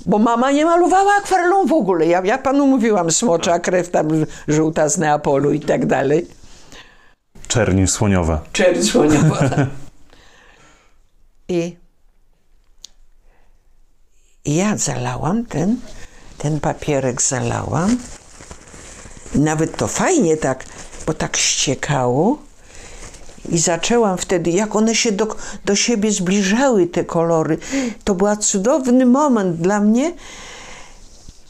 [0.05, 2.05] Bo mama nie malowała akwarelą w ogóle.
[2.05, 4.07] Ja, ja panu mówiłam, smocza krew tam
[4.47, 6.27] żółta z Neapolu i tak dalej.
[7.47, 8.41] Czerni słoniowa.
[8.53, 9.39] Czerń słoniowa.
[11.49, 11.77] I
[14.45, 15.79] i ja zalałam ten,
[16.37, 17.97] ten papierek zalałam.
[19.35, 20.65] Nawet to fajnie tak,
[21.05, 22.37] bo tak ściekało.
[23.49, 25.35] I zaczęłam wtedy, jak one się do,
[25.65, 27.57] do siebie zbliżały, te kolory.
[28.03, 30.13] To był cudowny moment dla mnie.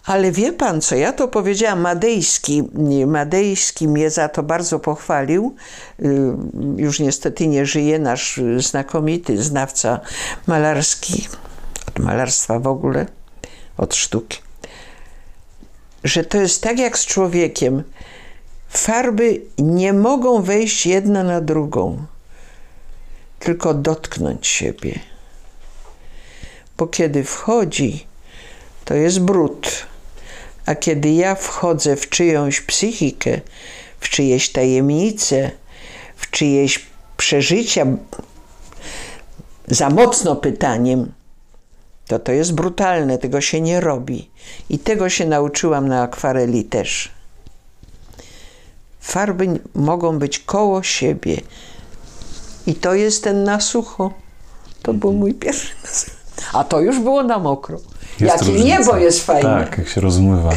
[0.09, 2.63] Ale wie pan co, ja to powiedziałam, Madejski,
[3.07, 5.55] Madejski mnie za to bardzo pochwalił.
[5.99, 6.05] Y,
[6.77, 9.99] Już niestety nie żyje nasz znakomity znawca
[10.47, 11.27] malarski,
[11.87, 13.05] od malarstwa w ogóle,
[13.77, 14.39] od sztuki.
[16.03, 17.83] Że to jest tak jak z człowiekiem.
[18.69, 22.05] Farby nie mogą wejść jedna na drugą,
[23.39, 24.99] tylko dotknąć siebie.
[26.77, 28.07] Bo kiedy wchodzi,
[28.85, 29.89] to jest brud.
[30.69, 33.41] A kiedy ja wchodzę w czyjąś psychikę,
[33.99, 35.51] w czyjeś tajemnice,
[36.15, 36.85] w czyjeś
[37.17, 37.85] przeżycia,
[39.67, 41.11] za mocno pytaniem,
[42.07, 44.29] to to jest brutalne, tego się nie robi.
[44.69, 47.11] I tego się nauczyłam na akwareli też.
[48.99, 51.41] Farby mogą być koło siebie.
[52.67, 54.13] I to jest ten na sucho.
[54.81, 55.73] To był mój pierwszy.
[56.53, 57.79] A to już było na mokro.
[58.21, 58.77] Jest Jakie różnica.
[58.79, 59.41] niebo jest fajne.
[59.65, 60.49] Tak, jak się rozmywa.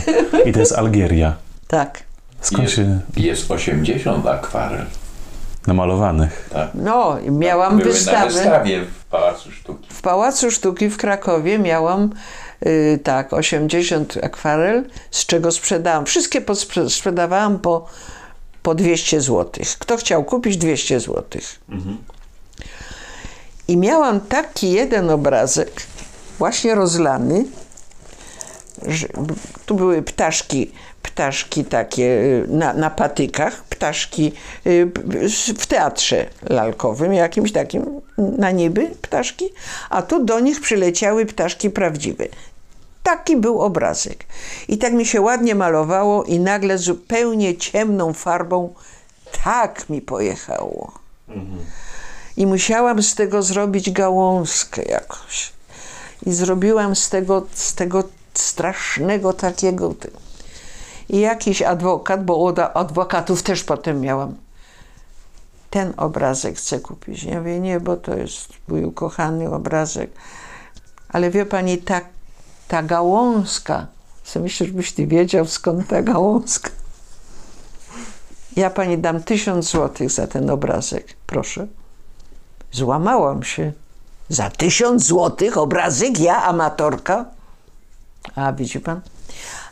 [0.45, 1.37] I to jest Algieria.
[1.69, 2.03] tak.
[2.41, 4.87] Skąd Jest, się jest 80 akwarel.
[5.67, 6.49] namalowanych?
[6.53, 6.69] Tak.
[6.75, 8.27] No, i miałam Były na wystawę.
[8.33, 9.87] wystawie w Pałacu Sztuki.
[9.91, 12.11] W Pałacu Sztuki w Krakowie miałam
[12.67, 16.07] y, tak 80 akwarel, z czego sprzedałam.
[16.07, 16.43] Wszystkie
[16.89, 17.87] sprzedawałam po,
[18.63, 19.65] po 200 zł.
[19.79, 21.25] Kto chciał kupić 200 zł.
[23.69, 25.71] I miałam taki jeden obrazek,
[26.43, 27.45] właśnie rozlany,
[29.67, 30.73] tu były ptaszki,
[31.03, 34.33] ptaszki takie y, na, na patykach, ptaszki
[34.67, 34.91] y,
[35.59, 39.53] w teatrze lalkowym, jakimś takim na niby ptaszki,
[39.91, 42.25] a tu do nich przyleciały ptaszki prawdziwe.
[43.03, 44.25] Taki był obrazek.
[44.69, 48.75] I tak mi się ładnie malowało i nagle zupełnie ciemną farbą
[49.45, 50.93] tak mi pojechało.
[52.37, 55.53] I musiałam z tego zrobić gałązkę jakoś.
[56.27, 58.05] I zrobiłam z tego, z tego
[58.35, 59.95] strasznego takiego.
[61.09, 64.35] I jakiś adwokat, bo od adwokatów też potem miałam.
[65.71, 67.23] Ten obrazek chcę kupić.
[67.23, 70.11] Ja mówię, nie, bo to jest mój ukochany obrazek.
[71.09, 72.01] Ale wie pani, ta,
[72.69, 73.87] ta gałązka,
[74.25, 76.71] co myślę, żebyś ty wiedział, skąd ta gałązka.
[78.57, 81.67] Ja pani dam tysiąc złotych za ten obrazek, proszę.
[82.73, 83.73] Złamałam się.
[84.33, 87.25] Za tysiąc złotych obrazek, ja, amatorka?
[88.35, 89.01] A, widzi pan?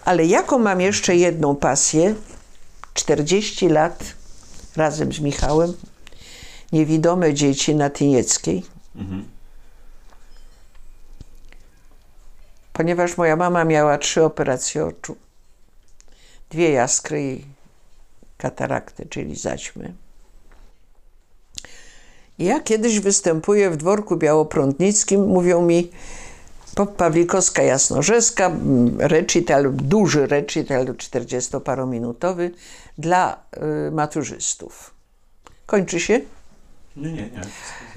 [0.04, 2.14] Ale jaką mam jeszcze jedną pasję?
[2.94, 4.04] 40 lat
[4.76, 5.72] razem z Michałem.
[6.72, 8.66] Niewidome dzieci na Tynieckiej.
[12.72, 15.16] Ponieważ moja mama miała trzy operacje oczu.
[16.50, 17.44] Dwie jaskry i
[18.38, 19.94] katarakty, czyli zaćmy.
[22.40, 25.90] Ja kiedyś występuję w dworku białoprądnickim, mówią mi
[26.96, 32.50] Pawlikowska Jasnorzewska, mm, recital, duży recital 40-parominutowy
[32.98, 33.42] dla
[33.88, 34.94] y, maturzystów.
[35.66, 36.20] Kończy się?
[36.96, 37.30] Nie, nie,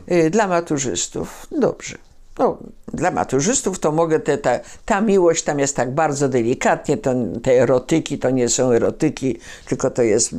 [0.07, 0.25] nie.
[0.25, 1.47] Y, Dla maturzystów.
[1.51, 1.97] Dobrze.
[2.39, 2.57] No,
[2.93, 7.13] dla maturzystów to mogę te, ta, ta miłość tam jest tak bardzo delikatnie, to,
[7.43, 10.35] te erotyki to nie są erotyki, tylko to jest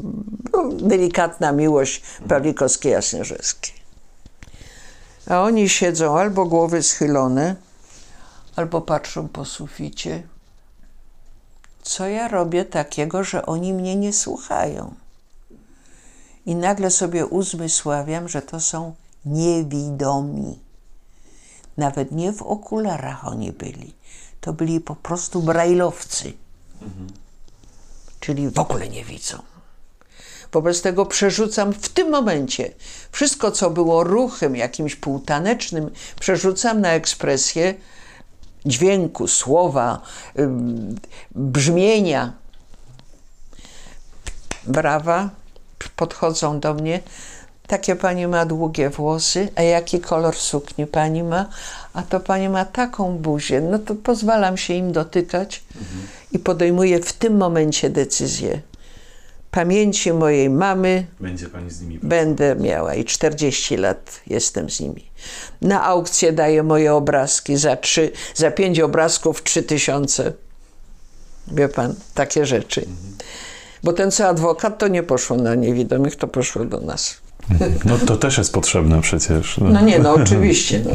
[0.53, 3.74] no, delikatna miłość Pawlikowskiej Jasnorzewskiej.
[5.27, 7.57] A oni siedzą albo głowy schylone,
[8.57, 10.23] albo patrzą po suficie.
[11.83, 14.95] Co ja robię takiego, że oni mnie nie słuchają?
[16.47, 18.95] I nagle sobie uzmysławiam, że to są
[19.25, 20.59] niewidomi.
[21.77, 23.95] Nawet nie w okularach oni byli.
[24.41, 26.33] To byli po prostu brajlowcy.
[28.21, 29.54] Czyli w ogóle nie widzą.
[30.55, 32.71] Wobec tego przerzucam w tym momencie
[33.13, 35.91] wszystko, co było ruchem jakimś półtanecznym,
[36.21, 37.75] przerzucam na ekspresję
[38.67, 40.01] dźwięku, słowa,
[41.35, 42.33] brzmienia.
[44.67, 45.31] Brawa,
[45.97, 47.01] podchodzą do mnie.
[47.67, 51.49] Takie pani ma długie włosy, a jaki kolor sukni pani ma?
[51.95, 53.61] A to pani ma taką buzię.
[53.61, 55.63] No to pozwalam się im dotykać
[56.33, 58.61] i podejmuję w tym momencie decyzję.
[59.55, 61.99] Pamięci mojej mamy Będzie pani z nimi.
[62.03, 65.11] będę miała i 40 lat jestem z nimi.
[65.63, 70.33] Na aukcję daję moje obrazki za, trzy, za pięć obrazków 3000.
[71.49, 72.87] Wie pan, takie rzeczy.
[73.83, 77.17] Bo ten co adwokat, to nie poszło na niewidomych, to poszło do nas.
[77.85, 79.59] No to też jest potrzebne przecież.
[79.59, 80.83] No nie, no oczywiście.
[80.85, 80.91] No.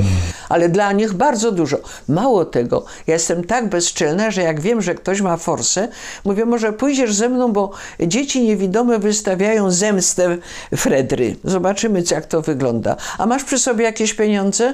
[0.49, 1.77] Ale dla nich bardzo dużo.
[2.07, 5.87] Mało tego, ja jestem tak bezczelna, że jak wiem, że ktoś ma forsę,
[6.25, 10.37] mówię, może pójdziesz ze mną, bo dzieci niewidome wystawiają zemstę
[10.75, 11.35] Fredry.
[11.43, 12.95] Zobaczymy, jak to wygląda.
[13.17, 14.73] A masz przy sobie jakieś pieniądze?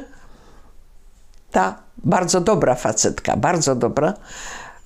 [1.51, 4.13] Ta bardzo dobra facetka, bardzo dobra.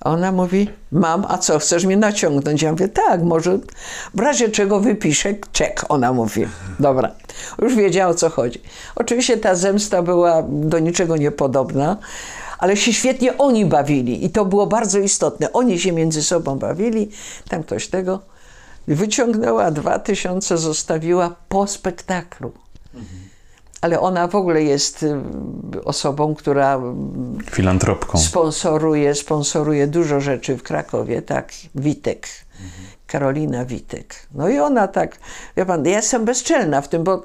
[0.04, 2.62] Ona mówi, mam, a co, chcesz mnie naciągnąć?
[2.62, 3.58] Ja mówię, tak, może
[4.14, 6.46] w razie czego wypiszę czek, ona mówi.
[6.78, 7.10] Dobra,
[7.62, 8.60] już wiedziała o co chodzi.
[8.94, 11.96] Oczywiście ta zemsta była do niczego niepodobna,
[12.58, 15.52] ale się świetnie oni bawili i to było bardzo istotne.
[15.52, 17.10] Oni się między sobą bawili,
[17.48, 18.20] tam ktoś tego
[18.88, 22.52] wyciągnęła dwa tysiące, zostawiła po spektaklu.
[23.80, 25.14] Ale ona w ogóle jest y,
[25.84, 26.80] osobą, która
[27.50, 28.18] Filantropką.
[28.18, 32.28] sponsoruje, sponsoruje dużo rzeczy w Krakowie, tak, Witek,
[33.06, 34.14] Karolina Witek.
[34.34, 35.18] No i ona tak,
[35.56, 37.22] wie pan, ja jestem bezczelna w tym, bo,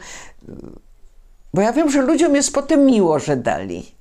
[1.54, 3.96] bo ja wiem, że ludziom jest potem miło, że dali.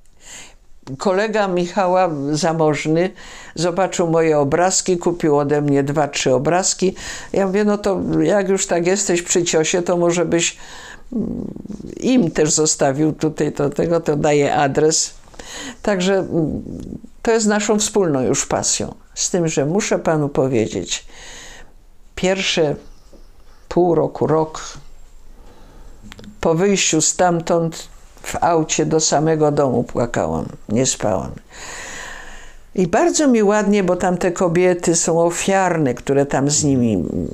[0.97, 3.09] Kolega Michała, zamożny,
[3.55, 6.95] zobaczył moje obrazki, kupił ode mnie dwa, trzy obrazki.
[7.33, 10.61] Ja mówię, no to jak już tak jesteś przy ciosie, to może byś mm,
[11.99, 15.13] im też zostawił tutaj to, tego, to daje adres.
[15.81, 16.63] Także mm,
[17.21, 18.95] to jest naszą wspólną już pasją.
[19.15, 21.05] Z tym, że muszę panu powiedzieć,
[22.15, 22.75] pierwsze
[23.69, 24.61] pół roku, rok
[26.41, 27.87] po wyjściu stamtąd
[28.21, 31.31] w aucie do samego domu płakałam, nie spałam.
[32.75, 37.27] I bardzo mi ładnie, bo tam te kobiety są ofiarne, które tam z nimi mm,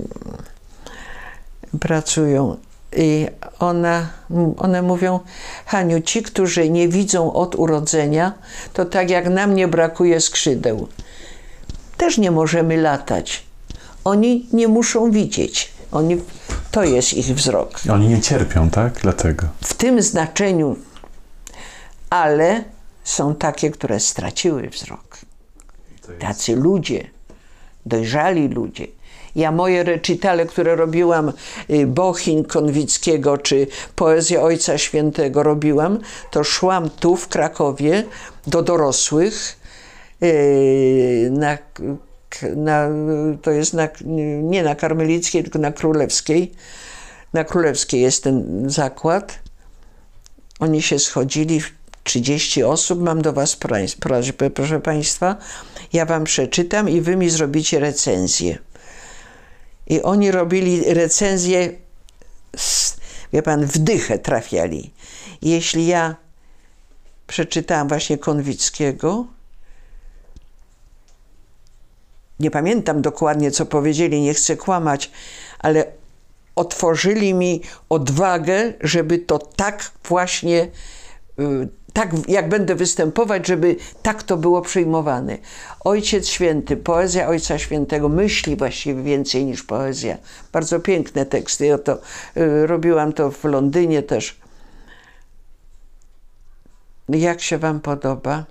[1.79, 2.57] pracują.
[2.95, 3.27] I
[3.59, 4.09] ona,
[4.57, 5.19] one mówią,
[5.65, 8.33] Haniu, ci, którzy nie widzą od urodzenia,
[8.73, 10.87] to tak jak nam nie brakuje skrzydeł.
[11.97, 13.45] Też nie możemy latać.
[14.03, 15.71] Oni nie muszą widzieć.
[15.91, 16.21] Oni,
[16.71, 17.79] to jest ich wzrok.
[17.93, 18.93] Oni nie cierpią, tak?
[19.01, 19.47] Dlatego.
[19.61, 20.75] W tym znaczeniu,
[22.09, 22.63] ale
[23.03, 25.17] są takie, które straciły wzrok.
[26.19, 27.07] Tacy ludzie,
[27.85, 28.87] dojrzali ludzie.
[29.35, 31.33] Ja moje recitale, które robiłam,
[31.69, 35.99] y, Bochin Konwickiego czy Poezję Ojca Świętego robiłam,
[36.31, 38.03] to szłam tu w Krakowie
[38.47, 39.59] do dorosłych
[40.23, 41.57] y, na,
[42.55, 42.89] na,
[43.41, 43.87] to jest na,
[44.41, 46.51] nie na Karmelickiej, tylko na Królewskiej.
[47.33, 49.39] Na Królewskiej jest ten zakład.
[50.59, 51.61] Oni się schodzili,
[52.03, 53.55] 30 osób, mam do Was
[53.99, 55.35] prośbę, proszę Państwa.
[55.93, 58.57] Ja Wam przeczytam i Wy mi zrobicie recenzję.
[59.87, 61.73] I oni robili recenzję,
[63.33, 64.93] wie Pan, w dychę trafiali.
[65.41, 66.15] Jeśli ja
[67.27, 69.25] przeczytałam właśnie Konwickiego,
[72.39, 75.11] nie pamiętam dokładnie, co powiedzieli, nie chcę kłamać,
[75.59, 75.85] ale
[76.55, 80.67] otworzyli mi odwagę, żeby to tak właśnie,
[81.39, 85.37] y, tak jak będę występować, żeby tak to było przyjmowane.
[85.79, 90.17] Ojciec Święty, poezja Ojca Świętego, myśli właściwie więcej niż poezja.
[90.51, 91.65] Bardzo piękne teksty.
[91.65, 91.97] Ja to,
[92.37, 94.39] y, robiłam to w Londynie też.
[97.09, 98.45] Jak się Wam podoba?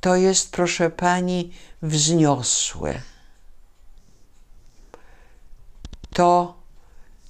[0.00, 1.52] To jest, proszę Pani,
[1.82, 2.94] wzniosłe.
[6.12, 6.54] To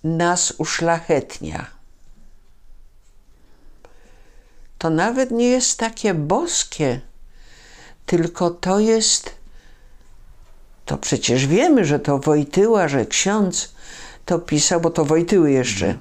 [0.05, 1.74] nas uszlachetnia.
[4.85, 7.01] To nawet nie jest takie boskie,
[8.07, 9.35] tylko to jest.
[10.85, 13.75] To przecież wiemy, że to Wojtyła, że ksiądz
[14.25, 15.95] to pisał, bo to Wojtyły jeszcze.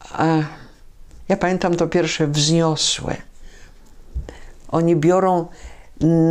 [0.00, 0.26] A
[1.28, 3.16] Ja pamiętam to pierwsze wzniosłe.
[4.68, 5.46] Oni biorą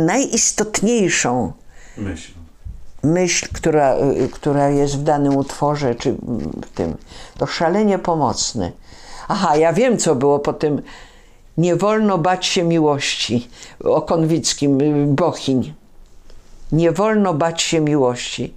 [0.06, 1.52] najistotniejszą
[1.96, 2.32] Myśl.
[3.02, 6.12] myśl, która, y, która jest w danym utworze, czy
[6.62, 6.96] w tym,
[7.38, 8.72] to szalenie pomocne.
[9.28, 10.82] Aha, ja wiem, co było po tym.
[11.56, 13.48] Nie wolno bać się miłości.
[13.84, 15.74] O Konwickim, y, Bochiń.
[16.72, 18.54] Nie wolno bać się miłości.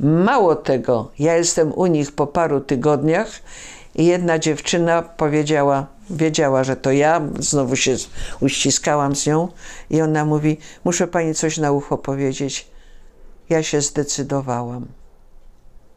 [0.00, 3.30] Mało tego, ja jestem u nich po paru tygodniach
[3.94, 7.96] i jedna dziewczyna powiedziała, wiedziała, że to ja, znowu się
[8.40, 9.48] uściskałam z nią
[9.90, 12.70] i ona mówi, muszę pani coś na ucho powiedzieć
[13.50, 14.86] ja się zdecydowałam.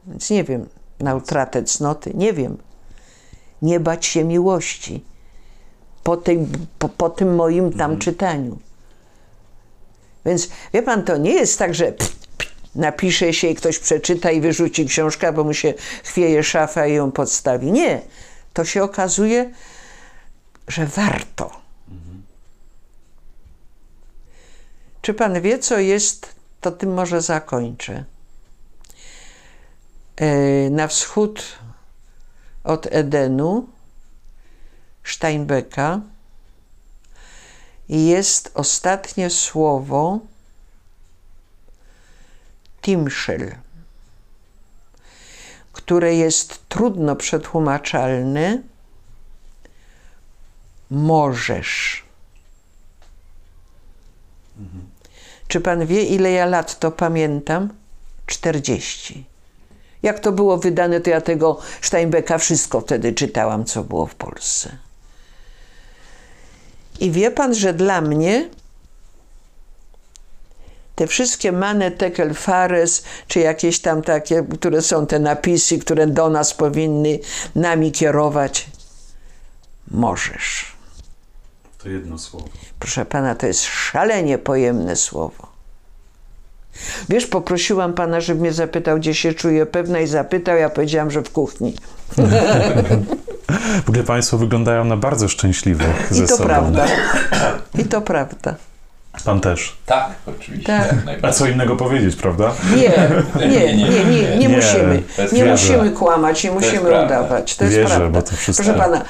[0.07, 0.69] Więc nie wiem,
[0.99, 2.57] na utratę cnoty, nie wiem.
[3.63, 5.03] Nie bać się miłości
[6.03, 6.47] po, tej,
[6.79, 8.57] po, po tym moim tam czytaniu.
[10.25, 11.93] Więc wie pan, to nie jest tak, że
[12.75, 15.73] napisze się i ktoś przeczyta i wyrzuci książkę, bo mu się
[16.03, 17.71] chwieje szafa i ją podstawi.
[17.71, 18.01] Nie.
[18.53, 19.51] To się okazuje,
[20.67, 21.51] że warto.
[25.01, 28.03] Czy pan wie, co jest to tym może zakończę.
[30.15, 31.43] E, Na wschód
[32.63, 33.67] od Edenu,
[35.03, 36.01] Steinbecka,
[37.89, 40.19] jest ostatnie słowo
[42.81, 43.55] Timschel,
[45.73, 48.61] które jest trudno przetłumaczalne.
[50.89, 52.03] Możesz.
[55.47, 57.73] Czy pan wie, ile ja lat to pamiętam?
[58.25, 59.25] 40.
[60.03, 64.77] Jak to było wydane, to ja tego Steinbecka wszystko wtedy czytałam, co było w Polsce.
[66.99, 68.49] I wie pan, że dla mnie
[70.95, 76.29] te wszystkie Mane Tekel Fares, czy jakieś tam takie, które są te napisy, które do
[76.29, 77.19] nas powinny
[77.55, 78.65] nami kierować,
[79.91, 80.73] możesz.
[81.77, 82.47] To jedno słowo.
[82.79, 85.52] Proszę pana, to jest szalenie pojemne słowo.
[87.09, 91.21] Wiesz, poprosiłam pana, żeby mnie zapytał, gdzie się czuję pewna i zapytał, ja powiedziałam, że
[91.21, 91.75] w kuchni.
[93.85, 96.43] W ogóle Państwo wyglądają na bardzo szczęśliwych I ze to sobą.
[96.49, 96.85] prawda.
[97.79, 98.55] I to prawda.
[99.25, 99.77] Pan też.
[99.85, 100.65] Tak, oczywiście.
[101.05, 101.17] Tak.
[101.21, 102.51] A co innego powiedzieć, prawda?
[102.75, 103.09] Nie,
[103.47, 105.03] nie, nie, nie, nie, Nie, musimy.
[105.33, 107.55] Nie musimy kłamać, nie musimy udawać.
[107.57, 108.19] To jest Wierzę, prawda.
[108.19, 109.01] bo to wszystko- Proszę pana,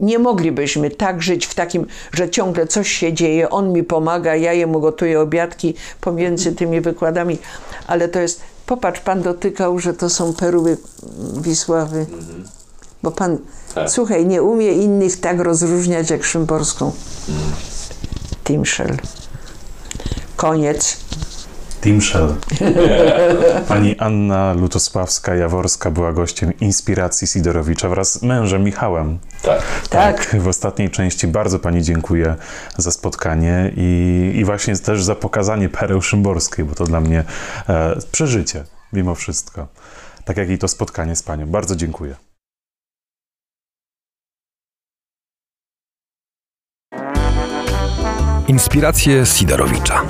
[0.00, 4.52] nie moglibyśmy tak żyć w takim, że ciągle coś się dzieje, on mi pomaga, ja
[4.52, 7.38] jemu gotuję obiadki pomiędzy tymi wykładami,
[7.86, 10.76] ale to jest, popatrz, pan dotykał, że to są perły
[11.40, 12.06] Wisławy,
[13.02, 13.38] bo pan,
[13.74, 13.90] Tak.
[13.90, 16.92] słuchaj, nie umie innych tak rozróżniać jak Szymborską.
[18.44, 18.96] Timszel.
[20.36, 20.96] Koniec.
[21.86, 22.34] Timszel.
[23.68, 29.18] Pani Anna Lutosławska-Jaworska była gościem Inspiracji Sidorowicza wraz z mężem Michałem.
[29.42, 29.62] Tak.
[29.90, 30.36] Tak.
[30.40, 32.34] W ostatniej części bardzo Pani dziękuję
[32.76, 37.24] za spotkanie i, i właśnie też za pokazanie pereł szymborskiej, bo to dla mnie
[37.68, 39.68] e, przeżycie mimo wszystko.
[40.24, 41.46] Tak jak i to spotkanie z Panią.
[41.46, 42.14] Bardzo dziękuję.
[48.48, 50.02] Inspiracje Sidorowicza.